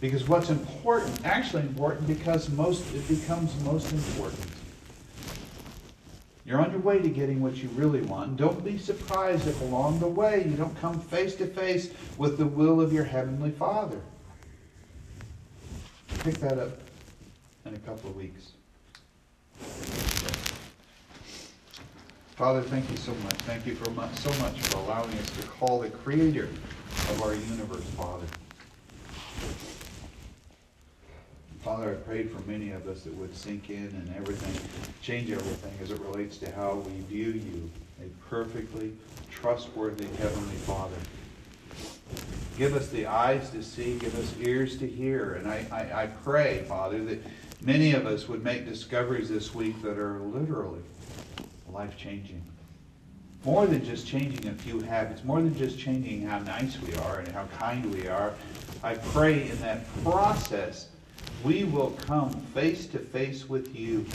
Because 0.02 0.28
what's 0.28 0.50
important, 0.50 1.26
actually 1.26 1.64
important, 1.64 2.08
because 2.08 2.50
most 2.50 2.86
it 2.94 3.08
becomes 3.08 3.60
most 3.64 3.92
important. 3.92 4.59
You're 6.50 6.62
on 6.62 6.72
your 6.72 6.80
way 6.80 7.00
to 7.00 7.10
getting 7.10 7.44
what 7.44 7.58
you 7.58 7.70
really 7.76 8.02
want. 8.02 8.36
Don't 8.36 8.66
be 8.66 8.80
surprised 8.80 9.46
if 9.46 9.62
along 9.62 10.00
the 10.00 10.08
way 10.08 10.48
you 10.50 10.56
don't 10.56 10.76
come 10.82 11.00
face 11.00 11.36
to 11.36 11.46
face 11.46 11.92
with 12.18 12.40
the 12.40 12.46
will 12.48 12.82
of 12.82 12.92
your 12.92 13.04
Heavenly 13.04 13.52
Father. 13.52 14.02
Pick 16.24 16.40
that 16.40 16.58
up 16.58 16.72
in 17.66 17.76
a 17.76 17.80
couple 17.80 18.10
of 18.10 18.16
weeks. 18.16 18.54
Father, 22.36 22.64
thank 22.64 22.90
you 22.90 22.98
so 22.98 23.14
much. 23.14 23.36
Thank 23.46 23.68
you 23.68 23.76
for 23.76 23.92
much, 23.92 24.16
so 24.16 24.32
much 24.42 24.60
for 24.62 24.80
allowing 24.80 25.14
us 25.20 25.30
to 25.38 25.44
call 25.50 25.82
the 25.82 25.92
creator 25.92 26.50
of 27.10 27.22
our 27.22 27.36
universe, 27.36 27.86
Father. 27.96 28.26
Father, 31.62 31.92
I 31.92 31.96
prayed 31.96 32.32
for 32.32 32.40
many 32.50 32.72
of 32.72 32.88
us 32.88 33.02
that 33.04 33.14
would 33.16 33.36
sink 33.36 33.70
in 33.70 33.88
and 33.88 34.14
everything, 34.16 34.56
change 35.02 35.30
everything 35.30 35.74
as 35.84 35.92
it 35.92 36.00
relates 36.00 36.38
to 36.38 36.52
how 36.52 36.76
we 36.76 37.02
view 37.02 37.32
you, 37.32 37.70
a 38.02 38.30
perfectly 38.30 38.94
trustworthy 39.30 40.06
Heavenly 40.18 40.56
Father. 40.56 40.96
give 42.58 42.76
us 42.76 42.88
the 42.88 43.06
eyes 43.06 43.50
to 43.50 43.62
see, 43.62 44.00
give 44.00 44.18
us 44.18 44.34
ears 44.40 44.78
to 44.78 44.88
hear. 44.88 45.34
And 45.34 45.50
I, 45.50 45.66
I, 45.70 46.04
I 46.04 46.08
pray, 46.08 46.64
Father, 46.64 47.04
that 47.04 47.22
many 47.62 47.92
of 47.92 48.06
us 48.06 48.30
would 48.30 48.42
make 48.42 48.66
discoveries 48.66 49.28
this 49.28 49.54
week 49.54 49.82
that 49.82 49.98
are 49.98 50.20
literally 50.20 50.82
life 51.70 51.98
changing. 51.98 52.42
More 53.44 53.68
than 53.68 53.84
just 53.84 54.08
changing 54.08 54.48
a 54.48 54.54
few 54.54 54.80
habits, 54.80 55.26
more 55.26 55.42
than 55.42 55.58
just 55.58 55.78
changing 55.78 56.22
how 56.26 56.40
nice 56.40 56.80
we 56.82 56.94
are 56.96 57.20
and 57.20 57.28
how 57.30 57.48
kind 57.58 57.94
we 57.94 58.08
are. 58.08 58.34
I 58.82 58.96
pray 58.96 59.50
in 59.50 59.60
that 59.60 59.82
process 60.04 60.88
we 61.44 61.64
will 61.64 61.92
come 61.92 62.32
face 62.54 62.88
to 62.88 63.00
face 63.00 63.48
with 63.48 63.76
you. 63.76 64.06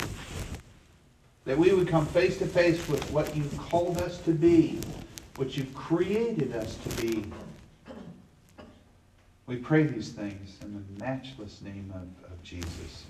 That 1.45 1.59
we 1.59 1.73
would 1.73 1.89
come 1.89 2.07
face 2.07 2.39
to 2.39 2.47
face 2.47 2.87
with 2.89 3.11
what 3.11 3.35
you've 3.37 3.57
called 3.59 3.99
us 3.99 4.19
to 4.23 4.33
be, 4.33 4.79
what 5.37 5.57
you've 5.57 5.75
created 5.75 6.55
us 6.55 6.77
to 6.77 7.03
be. 7.03 7.25
We 9.47 9.57
pray 9.57 9.83
these 9.83 10.11
things 10.11 10.57
in 10.63 10.73
the 10.75 11.05
matchless 11.05 11.61
name 11.61 11.93
of, 11.95 12.33
of 12.33 12.43
Jesus. 12.43 13.05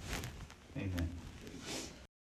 Amen. 0.77 1.09